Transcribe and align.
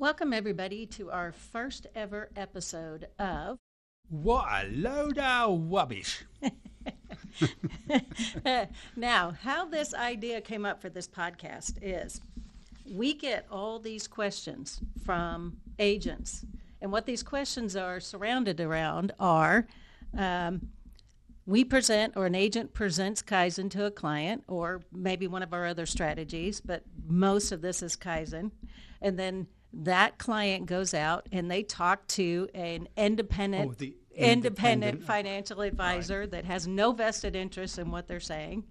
Welcome, 0.00 0.32
everybody, 0.32 0.86
to 0.86 1.10
our 1.10 1.32
first 1.32 1.88
ever 1.92 2.30
episode 2.36 3.08
of 3.18 3.58
What 4.08 4.46
a 4.48 4.68
load 4.68 5.18
of 5.18 5.72
rubbish. 5.72 6.24
now, 8.96 9.34
how 9.42 9.64
this 9.64 9.94
idea 9.94 10.40
came 10.40 10.64
up 10.64 10.80
for 10.80 10.88
this 10.88 11.08
podcast 11.08 11.78
is 11.82 12.20
we 12.88 13.12
get 13.12 13.44
all 13.50 13.80
these 13.80 14.06
questions 14.06 14.80
from 15.04 15.56
agents. 15.80 16.46
And 16.80 16.92
what 16.92 17.04
these 17.04 17.24
questions 17.24 17.74
are 17.74 17.98
surrounded 17.98 18.60
around 18.60 19.10
are 19.18 19.66
um, 20.16 20.68
we 21.44 21.64
present 21.64 22.12
or 22.14 22.26
an 22.26 22.36
agent 22.36 22.72
presents 22.72 23.20
Kaizen 23.20 23.68
to 23.70 23.86
a 23.86 23.90
client 23.90 24.44
or 24.46 24.80
maybe 24.92 25.26
one 25.26 25.42
of 25.42 25.52
our 25.52 25.66
other 25.66 25.86
strategies, 25.86 26.60
but 26.60 26.84
most 27.04 27.50
of 27.50 27.62
this 27.62 27.82
is 27.82 27.96
Kaizen. 27.96 28.52
And 29.02 29.18
then 29.18 29.48
that 29.72 30.18
client 30.18 30.66
goes 30.66 30.94
out 30.94 31.28
and 31.32 31.50
they 31.50 31.62
talk 31.62 32.06
to 32.08 32.48
an 32.54 32.88
independent 32.96 33.76
Oh, 33.80 33.84
independent 33.84 34.16
independent- 34.96 35.04
financial 35.04 35.60
advisor 35.60 36.26
that 36.26 36.44
has 36.44 36.66
no 36.66 36.92
vested 36.92 37.36
interest 37.36 37.78
in 37.78 37.90
what 37.90 38.08
they're 38.08 38.18
saying. 38.20 38.64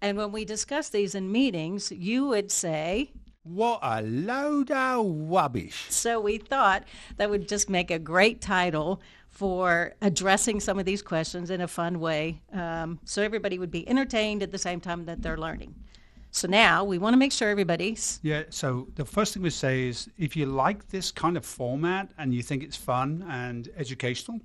And 0.00 0.16
when 0.18 0.32
we 0.32 0.44
discuss 0.44 0.88
these 0.90 1.14
in 1.14 1.32
meetings, 1.32 1.90
you 1.90 2.26
would 2.26 2.50
say, 2.52 3.12
What 3.42 3.80
a 3.82 4.02
load 4.02 4.70
of 4.70 5.06
rubbish. 5.06 5.86
so 5.90 6.20
we 6.20 6.38
thought 6.38 6.84
that 7.16 7.30
would 7.30 7.48
just 7.48 7.68
make 7.70 7.90
a 7.90 7.98
great 7.98 8.40
title 8.40 9.00
for 9.30 9.94
addressing 10.00 10.60
some 10.60 10.78
of 10.78 10.84
these 10.84 11.02
questions 11.02 11.50
in 11.50 11.60
a 11.60 11.66
fun 11.66 11.98
way 11.98 12.40
um, 12.52 13.00
so 13.04 13.20
everybody 13.20 13.58
would 13.58 13.70
be 13.72 13.88
entertained 13.88 14.42
at 14.44 14.52
the 14.52 14.58
same 14.58 14.80
time 14.80 15.06
that 15.06 15.22
they're 15.22 15.36
learning. 15.38 15.74
So 16.34 16.48
now 16.48 16.82
we 16.82 16.98
want 16.98 17.14
to 17.14 17.16
make 17.16 17.30
sure 17.30 17.48
everybody's 17.48 18.18
Yeah, 18.24 18.42
so 18.50 18.88
the 18.96 19.04
first 19.04 19.34
thing 19.34 19.42
we 19.44 19.50
say 19.50 19.86
is 19.86 20.10
if 20.18 20.34
you 20.34 20.46
like 20.46 20.88
this 20.88 21.12
kind 21.12 21.36
of 21.36 21.46
format 21.46 22.10
and 22.18 22.34
you 22.34 22.42
think 22.42 22.64
it's 22.64 22.76
fun 22.76 23.24
and 23.30 23.68
educational, 23.76 24.40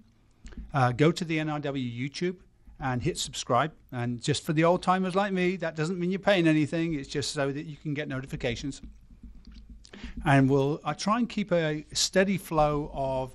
uh, 0.72 0.92
go 0.92 1.12
to 1.12 1.26
the 1.26 1.40
NIW 1.40 2.00
YouTube 2.00 2.36
and 2.80 3.02
hit 3.02 3.18
subscribe. 3.18 3.72
And 3.92 4.22
just 4.22 4.44
for 4.44 4.54
the 4.54 4.66
old 4.66 4.84
timers 4.84 5.16
like 5.16 5.34
me, 5.34 5.56
that 5.56 5.76
doesn't 5.76 5.98
mean 5.98 6.12
you're 6.12 6.20
paying 6.20 6.48
anything. 6.48 6.94
It's 6.94 7.10
just 7.10 7.32
so 7.32 7.52
that 7.52 7.66
you 7.66 7.76
can 7.76 7.96
get 7.96 8.08
notifications. 8.08 8.84
And 10.28 10.48
we'll 10.48 10.80
I 10.86 10.94
try 10.94 11.18
and 11.18 11.28
keep 11.28 11.52
a 11.52 11.84
steady 11.94 12.38
flow 12.38 12.92
of. 12.94 13.34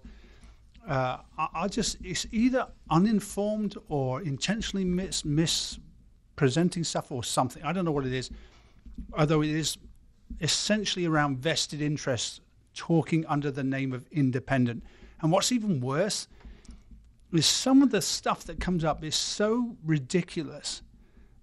Uh, 0.89 1.17
I, 1.37 1.49
I 1.55 1.69
just 1.69 1.97
it's 2.05 2.25
either 2.31 2.69
uninformed 2.89 3.77
or 3.89 4.23
intentionally 4.23 4.85
mis 4.85 5.25
mispresenting 6.35 6.83
stuff 6.83 7.13
or 7.13 7.23
something. 7.23 7.63
I 7.63 7.73
don't 7.73 7.85
know 7.85 7.93
what 7.93 8.07
it 8.07 8.13
is. 8.13 8.31
Although 9.17 9.43
it 9.43 9.51
is 9.51 9.79
essentially 10.41 11.07
around 11.07 11.39
vested 11.39 11.81
interests, 11.81 12.41
talking 12.75 13.25
under 13.27 13.51
the 13.53 13.63
name 13.63 13.93
of 13.93 14.05
independent. 14.11 14.83
And 15.21 15.31
what's 15.31 15.53
even 15.53 15.81
worse 15.81 16.27
is 17.33 17.47
some 17.47 17.83
of 17.83 17.91
the 17.91 18.03
stuff 18.03 18.45
that 18.45 18.59
comes 18.59 18.85
up 18.85 19.05
is 19.05 19.15
so 19.15 19.77
ridiculous 19.85 20.83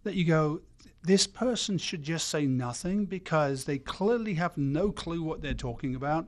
that 0.04 0.16
you 0.16 0.26
go, 0.26 0.62
this 1.04 1.26
person 1.26 1.78
should 1.78 2.04
just 2.04 2.28
say 2.28 2.46
nothing 2.46 3.06
because 3.06 3.64
they 3.64 3.78
clearly 3.78 4.34
have 4.34 4.58
no 4.58 4.92
clue 4.92 5.24
what 5.24 5.42
they're 5.42 5.54
talking 5.54 5.96
about, 5.96 6.28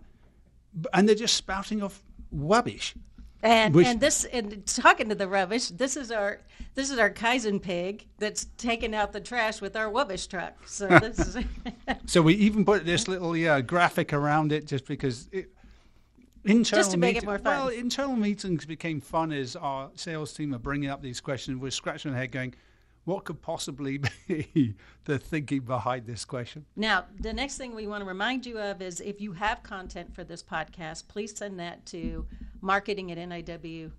and 0.94 1.08
they're 1.08 1.16
just 1.16 1.36
spouting 1.36 1.84
off 1.84 2.02
rubbish. 2.32 2.96
And 3.44 3.76
Which- 3.76 3.88
and 3.88 4.00
this 4.00 4.24
and 4.24 4.66
talking 4.66 5.10
to 5.10 5.16
the 5.16 5.28
rubbish, 5.28 5.68
this 5.68 5.98
is 5.98 6.12
our 6.12 6.40
this 6.76 6.90
is 6.90 6.98
our 6.98 7.10
Kaizen 7.10 7.62
pig 7.62 8.08
that's 8.18 8.48
taking 8.58 8.96
out 8.96 9.12
the 9.12 9.20
trash 9.20 9.60
with 9.60 9.76
our 9.76 9.92
rubbish 9.92 10.28
truck. 10.28 10.66
So 10.66 10.88
this 11.00 11.20
is 11.20 11.38
So 12.06 12.22
we 12.22 12.36
even 12.36 12.64
put 12.64 12.86
this 12.86 13.10
little 13.10 13.36
yeah, 13.36 13.60
graphic 13.60 14.14
around 14.14 14.54
it 14.54 14.66
just 14.66 14.86
because 14.88 15.28
it, 15.34 15.50
internal 16.46 16.90
to 16.90 16.98
make 16.98 17.18
it 17.18 17.26
more 17.26 17.38
fun. 17.38 17.58
Well, 17.58 17.68
internal 17.68 18.16
meetings 18.16 18.66
became 18.66 19.02
fun 19.02 19.34
as 19.34 19.58
our 19.58 19.92
sales 19.96 20.32
team 20.32 20.56
are 20.56 20.60
bringing 20.60 20.90
up 20.90 21.02
these 21.02 21.20
questions. 21.20 21.60
We're 21.60 21.72
scratching 21.72 22.12
our 22.12 22.18
head 22.18 22.32
going, 22.32 22.56
what 23.06 23.26
could 23.26 23.42
possibly 23.42 23.98
be 24.28 24.76
the 25.06 25.18
thinking 25.20 25.62
behind 25.62 26.06
this 26.06 26.26
question? 26.26 26.66
Now, 26.76 27.06
the 27.20 27.34
next 27.34 27.58
thing 27.58 27.76
we 27.76 27.88
want 27.88 28.02
to 28.02 28.06
remind 28.06 28.46
you 28.46 28.60
of 28.60 28.82
is 28.82 29.02
if 29.02 29.20
you 29.22 29.34
have 29.34 29.64
content 29.64 30.14
for 30.16 30.24
this 30.24 30.42
podcast, 30.42 31.08
please 31.08 31.36
send 31.36 31.60
that 31.60 31.86
to 31.88 32.26
marketing 32.62 33.12
at 33.12 33.18
niwcorp.com 33.18 33.92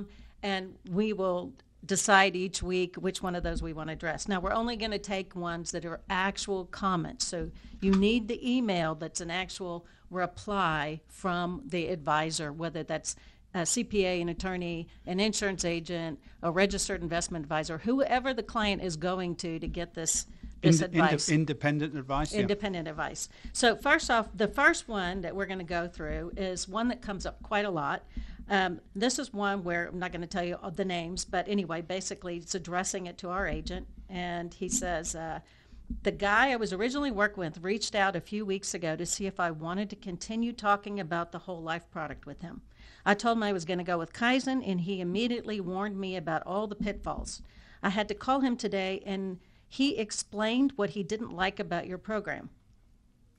uh, 0.00 0.04
and 0.42 0.74
we 0.90 1.12
will 1.12 1.52
decide 1.84 2.34
each 2.36 2.62
week 2.62 2.96
which 2.96 3.22
one 3.22 3.34
of 3.34 3.42
those 3.42 3.62
we 3.62 3.72
want 3.72 3.88
to 3.88 3.92
address. 3.92 4.28
Now, 4.28 4.40
we're 4.40 4.52
only 4.52 4.76
going 4.76 4.90
to 4.90 4.98
take 4.98 5.36
ones 5.36 5.70
that 5.70 5.84
are 5.84 6.00
actual 6.10 6.66
comments. 6.66 7.26
So 7.26 7.50
you 7.80 7.92
need 7.92 8.28
the 8.28 8.56
email 8.56 8.94
that's 8.94 9.20
an 9.20 9.30
actual 9.30 9.86
reply 10.10 11.00
from 11.06 11.62
the 11.66 11.88
advisor, 11.88 12.52
whether 12.52 12.82
that's 12.82 13.14
a 13.54 13.60
CPA, 13.60 14.20
an 14.20 14.28
attorney, 14.28 14.88
an 15.06 15.20
insurance 15.20 15.64
agent, 15.64 16.20
a 16.42 16.50
registered 16.50 17.02
investment 17.02 17.44
advisor, 17.44 17.78
whoever 17.78 18.34
the 18.34 18.42
client 18.42 18.82
is 18.82 18.96
going 18.96 19.36
to 19.36 19.58
to 19.58 19.66
get 19.66 19.94
this 19.94 20.26
this 20.60 20.82
inde- 20.82 20.94
advice 20.94 21.28
independent 21.28 21.96
advice. 21.96 22.34
yeah. 22.34 22.40
independent 22.40 22.88
advice. 22.88 23.28
So 23.52 23.76
first 23.76 24.10
off, 24.10 24.28
the 24.34 24.48
first 24.48 24.88
one 24.88 25.22
that 25.22 25.34
we're 25.34 25.46
going 25.46 25.60
to 25.60 25.64
go 25.64 25.88
through 25.88 26.32
is 26.36 26.68
one 26.68 26.88
that 26.88 27.00
comes 27.00 27.26
up 27.26 27.42
quite 27.42 27.64
a 27.64 27.70
lot. 27.70 28.02
Um, 28.50 28.80
this 28.94 29.18
is 29.18 29.32
one 29.32 29.62
where 29.62 29.88
I'm 29.88 29.98
not 29.98 30.10
going 30.10 30.22
to 30.22 30.26
tell 30.26 30.44
you 30.44 30.58
all 30.62 30.70
the 30.70 30.84
names, 30.84 31.24
but 31.24 31.48
anyway, 31.48 31.82
basically 31.82 32.38
it's 32.38 32.54
addressing 32.54 33.06
it 33.06 33.18
to 33.18 33.28
our 33.30 33.46
agent, 33.46 33.86
and 34.08 34.52
he 34.52 34.68
says. 34.68 35.14
Uh, 35.14 35.40
the 36.02 36.12
guy 36.12 36.50
I 36.50 36.56
was 36.56 36.74
originally 36.74 37.10
working 37.10 37.40
with 37.40 37.62
reached 37.62 37.94
out 37.94 38.14
a 38.14 38.20
few 38.20 38.44
weeks 38.44 38.74
ago 38.74 38.94
to 38.94 39.06
see 39.06 39.26
if 39.26 39.40
I 39.40 39.50
wanted 39.50 39.88
to 39.90 39.96
continue 39.96 40.52
talking 40.52 41.00
about 41.00 41.32
the 41.32 41.38
whole 41.38 41.62
life 41.62 41.90
product 41.90 42.26
with 42.26 42.42
him. 42.42 42.60
I 43.08 43.14
told 43.14 43.38
him 43.38 43.42
I 43.42 43.54
was 43.54 43.64
going 43.64 43.78
to 43.78 43.84
go 43.84 43.96
with 43.96 44.12
Kaizen, 44.12 44.62
and 44.62 44.82
he 44.82 45.00
immediately 45.00 45.62
warned 45.62 45.98
me 45.98 46.14
about 46.14 46.42
all 46.44 46.66
the 46.66 46.74
pitfalls. 46.74 47.40
I 47.82 47.88
had 47.88 48.06
to 48.08 48.14
call 48.14 48.40
him 48.40 48.54
today, 48.54 49.02
and 49.06 49.38
he 49.66 49.96
explained 49.96 50.74
what 50.76 50.90
he 50.90 51.02
didn't 51.02 51.32
like 51.32 51.58
about 51.58 51.86
your 51.86 51.96
program. 51.96 52.50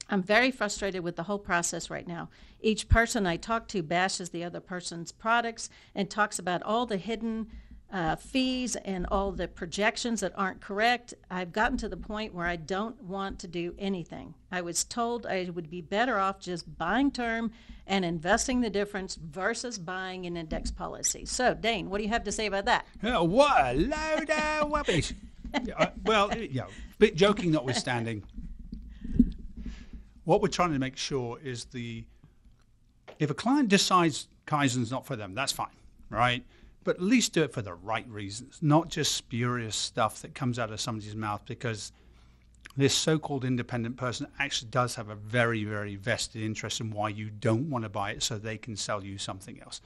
I'm 0.09 0.24
very 0.24 0.50
frustrated 0.50 1.03
with 1.03 1.18
the 1.18 1.24
whole 1.24 1.38
process 1.38 1.91
right 1.91 2.07
now. 2.07 2.30
Each 2.59 2.90
person 2.90 3.28
I 3.28 3.38
talk 3.38 3.68
to 3.68 3.84
bashes 3.84 4.31
the 4.31 4.44
other 4.44 4.59
person's 4.59 5.12
products 5.12 5.69
and 5.94 6.09
talks 6.09 6.40
about 6.40 6.63
all 6.63 6.88
the 6.88 6.97
hidden 6.97 7.51
uh, 7.91 8.16
fees 8.16 8.75
and 8.77 9.07
all 9.09 9.31
the 9.31 9.47
projections 9.47 10.19
that 10.22 10.33
aren't 10.35 10.61
correct. 10.61 11.13
I've 11.29 11.51
gotten 11.51 11.77
to 11.79 11.89
the 11.89 11.97
point 11.97 12.33
where 12.33 12.45
I 12.45 12.55
don't 12.55 13.01
want 13.03 13.39
to 13.39 13.47
do 13.47 13.73
anything. 13.79 14.35
I 14.51 14.61
was 14.61 14.83
told 14.83 15.25
I 15.25 15.50
would 15.50 15.69
be 15.69 15.81
better 15.81 16.19
off 16.19 16.39
just 16.39 16.77
buying 16.77 17.11
term 17.11 17.51
and 17.88 18.05
investing 18.05 18.61
the 18.61 18.69
difference 18.69 19.16
versus 19.16 19.79
buying 19.79 20.27
an 20.27 20.38
index 20.38 20.69
policy. 20.69 21.25
So, 21.25 21.55
Daen, 21.55 21.88
what 21.88 21.97
do 21.97 22.03
you 22.03 22.09
have 22.09 22.23
to 22.25 22.31
say 22.31 22.45
about 22.45 22.66
that? 22.66 22.85
Yeah, 23.01 23.19
what 23.22 23.57
a 23.59 23.73
load 23.73 24.29
of 24.29 24.71
rubbish. 24.71 25.13
Yeah, 25.66 25.89
well, 26.06 26.29
know, 26.29 26.67
bit 27.00 27.16
joking 27.16 27.51
notwithstanding, 27.51 28.23
what 30.25 30.44
we're 30.44 30.47
trying 30.47 30.73
to 30.73 30.79
make 30.79 30.95
sure 30.95 31.39
is 31.44 31.66
the 31.66 32.06
if 33.17 33.31
a 33.31 33.33
client 33.33 33.67
decides 33.67 34.27
Kaizen's 34.45 34.91
not 34.91 35.07
for 35.07 35.16
them, 35.16 35.33
that's 35.33 35.51
fine, 35.51 35.67
right? 36.11 36.45
But 36.84 36.95
at 36.95 37.01
least 37.01 37.34
do 37.34 37.44
it 37.44 37.53
for 37.53 37.62
the 37.62 37.73
right 37.73 38.07
reasons, 38.09 38.59
not 38.62 38.90
just 38.90 39.13
spurious 39.13 39.75
stuff 39.75 40.22
that 40.22 40.34
comes 40.34 40.57
out 40.57 40.72
of 40.72 40.79
somebody's 40.79 41.16
mouth 41.16 41.44
because 41.45 41.91
this 42.78 42.95
so-called 42.95 43.44
independent 43.44 43.97
person 43.97 44.28
actually 44.40 44.72
does 44.72 44.95
have 44.95 45.09
a 45.09 45.16
very, 45.16 45.66
very 45.66 45.95
vested 45.95 46.41
interest 46.41 46.79
in 46.79 46.91
why 46.91 47.09
you 47.09 47.29
don't 47.29 47.69
want 47.69 47.84
to 47.84 47.89
buy 47.89 48.12
it 48.12 48.23
so 48.23 48.38
they 48.38 48.57
can 48.57 48.75
sell 48.75 49.03
you 49.03 49.18
something 49.18 49.59
else. 49.62 49.81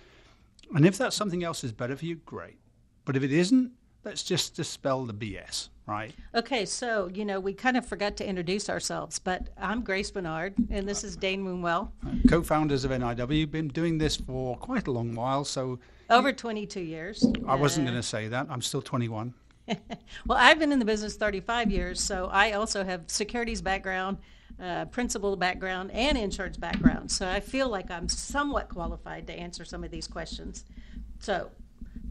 And 0.75 0.85
if 0.85 0.97
that 0.99 1.13
something 1.13 1.43
else 1.43 1.63
is 1.63 1.71
better 1.71 1.95
for 1.95 2.05
you, 2.05 2.15
great. 2.17 2.57
But 3.05 3.15
if 3.15 3.23
it 3.23 3.31
isn't, 3.31 3.71
let's 4.03 4.23
just 4.23 4.55
dispel 4.55 5.05
the 5.05 5.13
BS, 5.13 5.69
right? 5.85 6.13
Okay, 6.35 6.65
so, 6.65 7.09
you 7.13 7.25
know, 7.25 7.39
we 7.39 7.53
kind 7.53 7.77
of 7.77 7.85
forgot 7.85 8.15
to 8.17 8.27
introduce 8.27 8.69
ourselves, 8.69 9.19
but 9.19 9.49
I'm 9.57 9.81
Grace 9.81 10.11
Barnard, 10.11 10.53
and 10.69 10.87
this 10.87 11.03
is 11.03 11.17
Daen 11.17 11.43
Wombwell. 11.43 11.91
Co-founders 12.27 12.85
of 12.85 12.91
NIW, 12.91 13.49
been 13.51 13.67
doing 13.67 13.97
this 13.97 14.15
for 14.15 14.57
quite 14.57 14.87
a 14.87 14.91
long 14.91 15.13
while, 15.15 15.43
so 15.43 15.79
Over 16.09 16.31
22 16.31 16.79
years. 16.81 17.25
I 17.47 17.55
wasn't 17.55 17.87
Uh, 17.87 17.91
going 17.91 18.01
to 18.01 18.07
say 18.07 18.27
that. 18.27 18.47
I'm 18.49 18.61
still 18.61 18.81
21. 18.81 19.33
Well, 20.25 20.37
I've 20.37 20.59
been 20.59 20.71
in 20.71 20.79
the 20.79 20.85
business 20.85 21.15
35 21.15 21.71
years, 21.71 21.99
so 22.01 22.27
I 22.31 22.51
also 22.53 22.83
have 22.83 23.03
securities 23.07 23.61
background, 23.61 24.17
uh, 24.61 24.85
principal 24.85 25.35
background, 25.35 25.91
and 25.91 26.17
insurance 26.17 26.57
background. 26.57 27.11
So 27.11 27.27
I 27.27 27.39
feel 27.39 27.67
like 27.69 27.89
I'm 27.91 28.07
somewhat 28.09 28.69
qualified 28.69 29.25
to 29.27 29.33
answer 29.33 29.65
some 29.65 29.83
of 29.83 29.91
these 29.91 30.07
questions. 30.07 30.65
So 31.19 31.49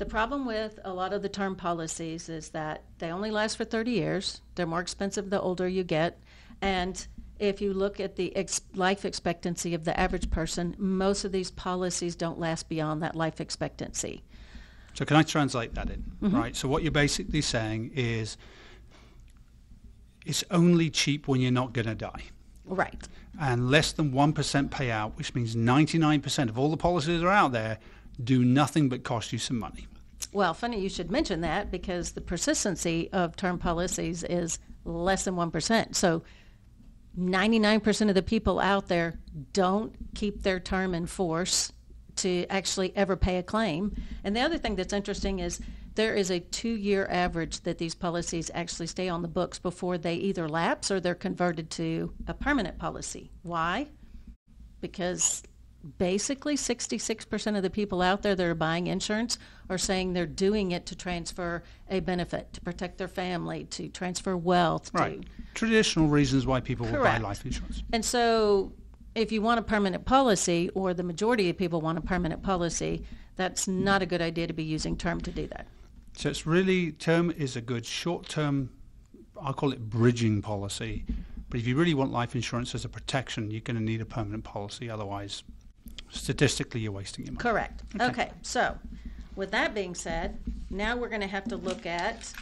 the 0.02 0.10
problem 0.10 0.44
with 0.44 0.80
a 0.84 0.92
lot 0.92 1.12
of 1.12 1.22
the 1.22 1.28
term 1.28 1.54
policies 1.54 2.28
is 2.28 2.48
that 2.48 2.82
they 2.98 3.12
only 3.12 3.30
last 3.30 3.56
for 3.56 3.64
30 3.64 3.92
years. 3.92 4.40
They're 4.56 4.66
more 4.66 4.80
expensive 4.80 5.30
the 5.30 5.40
older 5.40 5.68
you 5.68 5.84
get. 5.84 6.18
And 6.60 7.06
if 7.38 7.60
you 7.60 7.72
look 7.72 8.00
at 8.00 8.16
the 8.16 8.34
ex- 8.34 8.62
life 8.74 9.04
expectancy 9.04 9.74
of 9.74 9.84
the 9.84 9.96
average 9.98 10.28
person, 10.28 10.74
most 10.76 11.24
of 11.24 11.30
these 11.30 11.52
policies 11.52 12.16
don't 12.16 12.40
last 12.40 12.68
beyond 12.68 13.00
that 13.04 13.14
life 13.14 13.40
expectancy. 13.40 14.24
So 14.94 15.04
can 15.04 15.16
I 15.16 15.22
translate 15.22 15.72
that 15.74 15.88
in? 15.88 16.02
Mm-hmm. 16.20 16.36
Right. 16.36 16.56
So 16.56 16.66
what 16.66 16.82
you're 16.82 16.90
basically 16.90 17.40
saying 17.40 17.92
is 17.94 18.36
it's 20.26 20.42
only 20.50 20.90
cheap 20.90 21.28
when 21.28 21.40
you're 21.40 21.52
not 21.52 21.72
going 21.72 21.86
to 21.86 21.94
die. 21.94 22.24
Right. 22.64 23.06
and 23.40 23.70
less 23.70 23.92
than 23.92 24.10
1% 24.10 24.68
payout, 24.68 25.12
which 25.16 25.32
means 25.32 25.54
99% 25.54 26.48
of 26.48 26.58
all 26.58 26.72
the 26.72 26.76
policies 26.76 27.20
that 27.20 27.26
are 27.26 27.30
out 27.30 27.52
there 27.52 27.78
do 28.22 28.44
nothing 28.44 28.88
but 28.88 29.04
cost 29.04 29.32
you 29.32 29.38
some 29.38 29.58
money. 29.60 29.86
Well, 30.32 30.54
funny 30.54 30.80
you 30.80 30.88
should 30.88 31.10
mention 31.10 31.40
that 31.42 31.70
because 31.70 32.12
the 32.12 32.20
persistency 32.20 33.10
of 33.12 33.36
term 33.36 33.58
policies 33.58 34.22
is 34.24 34.58
less 34.84 35.24
than 35.24 35.34
1%. 35.34 35.94
So 35.94 36.22
99% 37.18 38.08
of 38.08 38.14
the 38.14 38.22
people 38.22 38.58
out 38.58 38.88
there 38.88 39.18
don't 39.52 39.94
keep 40.14 40.42
their 40.42 40.60
term 40.60 40.94
in 40.94 41.06
force 41.06 41.72
to 42.16 42.46
actually 42.48 42.94
ever 42.96 43.16
pay 43.16 43.38
a 43.38 43.42
claim. 43.42 43.94
And 44.24 44.34
the 44.36 44.40
other 44.40 44.58
thing 44.58 44.76
that's 44.76 44.92
interesting 44.92 45.38
is 45.38 45.60
there 45.94 46.14
is 46.14 46.30
a 46.30 46.40
two-year 46.40 47.06
average 47.10 47.60
that 47.62 47.78
these 47.78 47.94
policies 47.94 48.50
actually 48.54 48.86
stay 48.86 49.08
on 49.08 49.22
the 49.22 49.28
books 49.28 49.58
before 49.58 49.98
they 49.98 50.14
either 50.14 50.48
lapse 50.48 50.90
or 50.90 51.00
they're 51.00 51.14
converted 51.14 51.70
to 51.70 52.12
a 52.26 52.34
permanent 52.34 52.78
policy. 52.78 53.30
Why? 53.42 53.88
Because 54.80 55.42
basically 55.98 56.56
66% 56.56 57.56
of 57.56 57.62
the 57.62 57.70
people 57.70 58.02
out 58.02 58.22
there 58.22 58.34
that 58.34 58.46
are 58.46 58.54
buying 58.54 58.86
insurance 58.86 59.38
are 59.68 59.78
saying 59.78 60.12
they're 60.12 60.26
doing 60.26 60.72
it 60.72 60.86
to 60.86 60.96
transfer 60.96 61.62
a 61.90 62.00
benefit, 62.00 62.52
to 62.52 62.60
protect 62.60 62.98
their 62.98 63.08
family, 63.08 63.64
to 63.64 63.88
transfer 63.88 64.36
wealth. 64.36 64.90
Right. 64.92 65.22
To, 65.22 65.28
Traditional 65.54 66.08
reasons 66.08 66.46
why 66.46 66.60
people 66.60 66.86
will 66.86 67.02
buy 67.02 67.18
life 67.18 67.44
insurance. 67.44 67.82
and 67.92 68.04
so 68.04 68.72
if 69.14 69.30
you 69.32 69.42
want 69.42 69.60
a 69.60 69.62
permanent 69.62 70.04
policy, 70.04 70.70
or 70.74 70.94
the 70.94 71.02
majority 71.02 71.50
of 71.50 71.56
people 71.58 71.80
want 71.80 71.98
a 71.98 72.00
permanent 72.00 72.42
policy, 72.42 73.04
that's 73.36 73.68
not 73.68 74.02
a 74.02 74.06
good 74.06 74.22
idea 74.22 74.46
to 74.46 74.52
be 74.52 74.62
using 74.62 74.96
term 74.96 75.20
to 75.20 75.30
do 75.30 75.46
that. 75.48 75.66
So 76.16 76.28
it's 76.28 76.46
really, 76.46 76.92
term 76.92 77.30
is 77.30 77.56
a 77.56 77.60
good 77.60 77.84
short-term, 77.86 78.70
I'll 79.40 79.54
call 79.54 79.72
it 79.72 79.90
bridging 79.90 80.42
policy. 80.42 81.04
But 81.48 81.60
if 81.60 81.66
you 81.66 81.76
really 81.76 81.94
want 81.94 82.12
life 82.12 82.34
insurance 82.34 82.74
as 82.74 82.84
a 82.84 82.88
protection, 82.88 83.50
you're 83.50 83.60
going 83.60 83.76
to 83.76 83.82
need 83.82 84.00
a 84.00 84.06
permanent 84.06 84.44
policy. 84.44 84.88
Otherwise, 84.88 85.42
statistically, 86.12 86.80
you're 86.80 86.92
wasting 86.92 87.24
your 87.24 87.32
money. 87.34 87.42
Correct. 87.42 87.82
Okay. 87.96 88.06
Okay, 88.06 88.30
so 88.42 88.76
with 89.36 89.50
that 89.50 89.74
being 89.74 89.94
said, 89.94 90.38
now 90.70 90.96
we're 90.96 91.08
going 91.08 91.20
to 91.22 91.26
have 91.26 91.44
to 91.44 91.56
look 91.56 91.86
at 91.86 92.32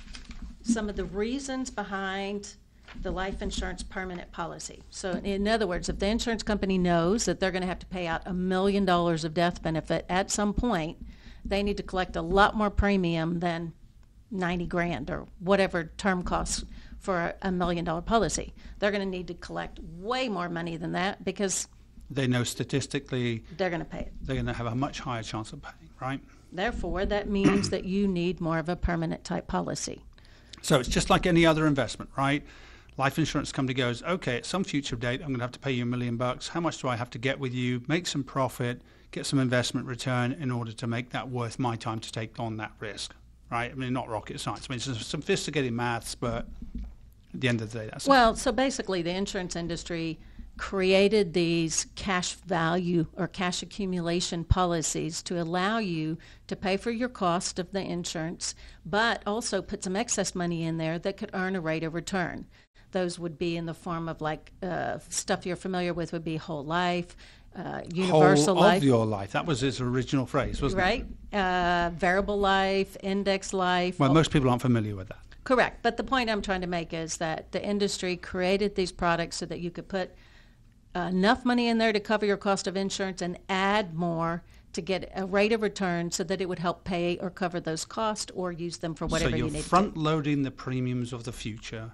some 0.62 0.88
of 0.88 0.96
the 0.96 1.05
reasons 1.05 1.70
behind 1.70 2.55
the 3.02 3.11
life 3.11 3.40
insurance 3.40 3.82
permanent 3.84 4.31
policy. 4.32 4.82
So 4.90 5.12
in 5.12 5.46
other 5.46 5.67
words, 5.67 5.88
if 5.88 5.99
the 6.00 6.06
insurance 6.08 6.43
company 6.43 6.76
knows 6.76 7.25
that 7.25 7.38
they're 7.38 7.52
going 7.52 7.62
to 7.62 7.69
have 7.69 7.78
to 7.78 7.87
pay 7.87 8.06
out 8.08 8.22
a 8.26 8.34
million 8.34 8.84
dollars 8.84 9.25
of 9.25 9.32
death 9.32 9.62
benefit 9.62 10.05
at 10.08 10.31
some 10.31 10.52
point, 10.52 10.99
they 11.44 11.62
need 11.62 11.76
to 11.76 11.82
collect 11.84 12.16
a 12.16 12.23
lot 12.23 12.56
more 12.56 12.69
premium 12.70 13.38
than 13.38 13.73
90 14.32 14.66
grand 14.66 15.11
or 15.11 15.26
whatever 15.38 15.84
term 15.96 16.23
costs 16.23 16.64
for 16.99 17.19
a- 17.19 17.34
a 17.43 17.52
million 17.52 17.84
dollar 17.84 18.02
policy. 18.02 18.52
They're 18.78 18.90
going 18.90 19.05
to 19.05 19.08
need 19.08 19.28
to 19.28 19.34
collect 19.34 19.78
way 19.99 20.28
more 20.28 20.49
money 20.49 20.76
than 20.76 20.93
that 20.93 21.25
because 21.25 21.69
They 22.11 22.27
know 22.27 22.43
statistically 22.45 23.45
they're 23.57 23.71
going 23.71 23.81
to 23.81 23.87
pay 23.87 24.01
it. 24.01 24.12
they're 24.23 24.37
going 24.37 24.47
to 24.47 24.53
have 24.53 24.67
a 24.67 24.75
much 24.75 25.01
higher 25.01 25.23
chance 25.23 25.53
of 25.53 25.62
paying, 25.62 25.91
right? 26.01 26.21
Therefore, 26.53 27.07
that 27.07 27.29
means 27.29 27.71
that 27.71 27.85
you 27.85 28.09
need 28.09 28.41
more 28.41 28.59
of 28.59 28.69
a 28.69 28.77
permanent 28.77 29.23
type 29.23 29.47
policy. 29.47 30.03
So 30.62 30.81
it's 30.81 30.89
just 30.89 31.09
like 31.09 31.27
any 31.27 31.47
other 31.47 31.67
investment, 31.67 32.11
right? 32.19 32.45
Life 32.97 33.19
insurance 33.19 33.53
company 33.53 33.75
goes, 33.75 34.03
okay, 34.03 34.37
at 34.37 34.45
some 34.45 34.65
future 34.65 34.97
date, 34.97 35.21
I'm 35.21 35.29
going 35.29 35.39
to 35.39 35.45
have 35.45 35.53
to 35.53 35.59
pay 35.61 35.71
you 35.71 35.85
a 35.85 35.87
million 35.87 36.17
bucks. 36.17 36.49
How 36.49 36.61
much 36.61 36.83
do 36.83 36.89
I 36.89 36.97
have 36.97 37.09
to 37.11 37.19
get 37.19 37.39
with 37.39 37.55
you? 37.55 37.83
Make 37.87 38.07
some 38.07 38.25
profit, 38.25 38.83
get 39.12 39.25
some 39.25 39.39
investment 39.39 39.87
return 39.87 40.33
in 40.33 40.51
order 40.51 40.73
to 40.73 40.87
make 40.87 41.11
that 41.11 41.29
worth 41.31 41.59
my 41.59 41.77
time 41.77 42.01
to 42.01 42.12
take 42.12 42.39
on 42.39 42.57
that 42.59 42.73
risk, 42.81 43.15
right? 43.51 43.71
I 43.71 43.75
mean, 43.75 43.93
not 43.93 44.09
rocket 44.09 44.41
science. 44.41 44.67
I 44.69 44.73
mean, 44.73 44.83
it's 44.85 45.07
sophisticated 45.07 45.73
maths, 45.73 46.15
but 46.15 46.47
at 47.33 47.41
the 47.41 47.49
end 47.49 47.62
of 47.62 47.73
the 47.73 47.79
day, 47.79 47.89
that's. 47.91 48.07
Well, 48.07 48.35
so 48.35 48.53
basically, 48.53 49.01
the 49.03 49.15
insurance 49.15 49.57
industry 49.57 50.19
created 50.61 51.33
these 51.33 51.87
cash 51.95 52.35
value 52.35 53.07
or 53.17 53.27
cash 53.27 53.62
accumulation 53.62 54.45
policies 54.45 55.23
to 55.23 55.41
allow 55.41 55.79
you 55.79 56.19
to 56.47 56.55
pay 56.55 56.77
for 56.77 56.91
your 56.91 57.09
cost 57.09 57.59
of 57.59 57.73
the 57.73 57.81
insurance, 57.81 58.55
but 58.85 59.23
also 59.27 59.62
put 59.62 59.83
some 59.83 59.97
excess 59.97 60.35
money 60.35 60.62
in 60.65 60.77
there 60.77 60.99
that 60.99 61.17
could 61.17 61.31
earn 61.33 61.57
a 61.57 61.61
rate 61.62 61.83
of 61.83 61.95
return. 61.95 62.45
Those 62.93 63.19
would 63.19 63.39
be 63.39 63.57
in 63.57 63.65
the 63.65 63.73
form 63.73 64.07
of 64.07 64.21
like 64.21 64.53
uh, 64.62 64.99
stuff 65.09 65.47
you're 65.47 65.57
familiar 65.57 65.95
with 65.95 66.12
would 66.12 66.25
be 66.25 66.37
whole 66.37 66.62
life, 66.62 67.17
uh, 67.57 67.81
universal 67.95 68.55
Whole 68.55 68.65
life. 68.65 68.77
of 68.77 68.85
your 68.85 69.07
life. 69.07 69.33
That 69.33 69.47
was 69.47 69.61
his 69.62 69.81
original 69.81 70.27
phrase, 70.27 70.61
wasn't 70.61 70.81
it? 70.81 70.85
right? 70.85 71.07
Uh, 71.33 71.91
variable 71.95 72.39
life, 72.39 72.99
index 73.03 73.55
life. 73.55 73.99
Well, 73.99 74.12
most 74.12 74.31
people 74.31 74.51
aren't 74.51 74.61
familiar 74.61 74.95
with 74.95 75.09
that. 75.09 75.21
Correct. 75.43 75.83
But 75.83 75.97
the 75.97 76.05
point 76.05 76.29
I'm 76.29 76.43
trying 76.43 76.61
to 76.61 76.67
make 76.67 76.93
is 76.93 77.17
that 77.17 77.51
the 77.53 77.65
industry 77.65 78.15
created 78.17 78.75
these 78.75 78.93
products 78.93 79.37
so 79.37 79.47
that 79.47 79.61
you 79.61 79.71
could 79.71 79.89
put 79.89 80.11
enough 80.94 81.44
money 81.44 81.69
in 81.69 81.78
there 81.78 81.92
to 81.92 82.00
cover 82.00 82.26
your 82.26 82.37
cost 82.37 82.66
of 82.66 82.76
insurance 82.76 83.22
and 83.22 83.38
add 83.48 83.94
more 83.94 84.42
to 84.72 84.81
get 84.81 85.10
a 85.14 85.26
rate 85.26 85.52
of 85.52 85.62
return 85.62 86.10
so 86.10 86.22
that 86.25 86.40
it 86.40 86.48
would 86.48 86.58
help 86.58 86.84
pay 86.84 87.19
or 87.19 87.31
cover 87.31 87.60
those 87.60 87.84
costs 87.84 88.31
or 88.34 88.52
use 88.52 88.78
them 88.78 88.94
for 88.94 89.06
whatever 89.06 89.31
so 89.31 89.37
you're 89.37 89.46
you 89.48 89.52
need 89.52 89.64
front 89.64 89.96
loading 89.96 90.42
the 90.42 90.50
premiums 90.50 91.12
of 91.12 91.25
the 91.25 91.32
future, 91.32 91.92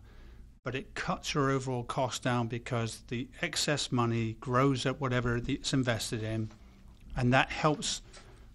but 0.62 0.74
it 0.74 0.94
cuts 0.94 1.34
your 1.34 1.50
overall 1.50 1.84
cost 1.84 2.22
down 2.22 2.48
because 2.48 3.02
the 3.08 3.28
excess 3.40 3.90
money 3.90 4.36
grows 4.40 4.84
at 4.84 5.00
whatever 5.00 5.40
it's 5.46 5.72
invested 5.72 6.22
in, 6.22 6.50
and 7.16 7.32
that 7.32 7.50
helps 7.50 8.02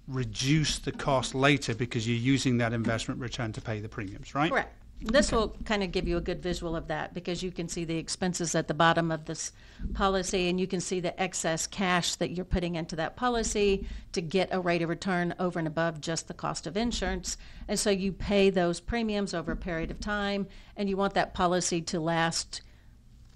reduce 0.07 0.77
the 0.79 0.91
cost 0.91 1.33
later 1.33 1.73
because 1.73 2.07
you're 2.07 2.17
using 2.17 2.57
that 2.57 2.73
investment 2.73 3.19
return 3.19 3.53
to 3.53 3.61
pay 3.61 3.79
the 3.79 3.89
premiums, 3.89 4.35
right? 4.35 4.51
Correct. 4.51 4.75
This 5.03 5.31
will 5.31 5.49
kind 5.65 5.81
of 5.81 5.91
give 5.91 6.07
you 6.07 6.17
a 6.17 6.21
good 6.21 6.43
visual 6.43 6.75
of 6.75 6.87
that 6.87 7.13
because 7.13 7.41
you 7.41 7.51
can 7.51 7.67
see 7.67 7.85
the 7.85 7.97
expenses 7.97 8.53
at 8.53 8.67
the 8.67 8.73
bottom 8.75 9.11
of 9.11 9.25
this 9.25 9.51
policy 9.93 10.47
and 10.47 10.59
you 10.59 10.67
can 10.67 10.79
see 10.79 10.99
the 10.99 11.19
excess 11.19 11.65
cash 11.65 12.15
that 12.15 12.31
you're 12.31 12.45
putting 12.45 12.75
into 12.75 12.95
that 12.97 13.15
policy 13.15 13.87
to 14.11 14.21
get 14.21 14.49
a 14.51 14.59
rate 14.59 14.83
of 14.83 14.89
return 14.89 15.33
over 15.39 15.57
and 15.57 15.67
above 15.67 16.01
just 16.01 16.27
the 16.27 16.35
cost 16.35 16.67
of 16.67 16.77
insurance. 16.77 17.35
And 17.67 17.79
so 17.79 17.89
you 17.89 18.11
pay 18.11 18.51
those 18.51 18.79
premiums 18.79 19.33
over 19.33 19.53
a 19.53 19.57
period 19.57 19.89
of 19.89 19.99
time 19.99 20.47
and 20.77 20.87
you 20.87 20.97
want 20.97 21.15
that 21.15 21.33
policy 21.33 21.81
to 21.81 21.99
last 21.99 22.61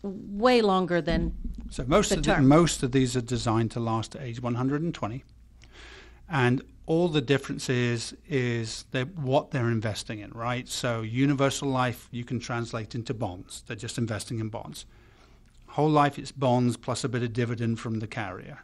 way 0.04 0.62
longer 0.62 1.02
than 1.02 1.36
So 1.72 1.84
most 1.88 2.10
The 2.10 2.18
of 2.18 2.24
the, 2.24 2.42
most 2.42 2.84
of 2.84 2.92
these 2.92 3.18
are 3.18 3.22
designed 3.22 3.72
to 3.72 3.80
last 3.80 4.12
to 4.12 4.22
age 4.22 4.40
120, 4.40 5.24
and 6.30 6.62
all 6.88 7.08
the 7.08 7.22
difference 7.22 7.70
is 7.70 8.16
is 8.28 8.86
what 9.16 9.52
they're 9.52 9.70
investing 9.70 10.20
in, 10.20 10.32
right? 10.32 10.68
So 10.68 11.02
universal 11.02 11.70
life 11.70 12.08
you 12.12 12.24
can 12.24 12.40
translate 12.40 12.96
into 12.96 13.14
bonds. 13.14 13.64
They're 13.66 13.76
just 13.76 13.98
investing 13.98 14.40
in 14.40 14.50
bonds. 14.50 14.86
Whole 15.68 15.90
life 15.90 16.18
it's 16.20 16.32
bonds 16.32 16.78
plus 16.78 17.04
a 17.04 17.10
bit 17.10 17.24
of 17.24 17.34
dividend 17.34 17.80
from 17.80 18.00
the 18.00 18.08
carrier. 18.08 18.60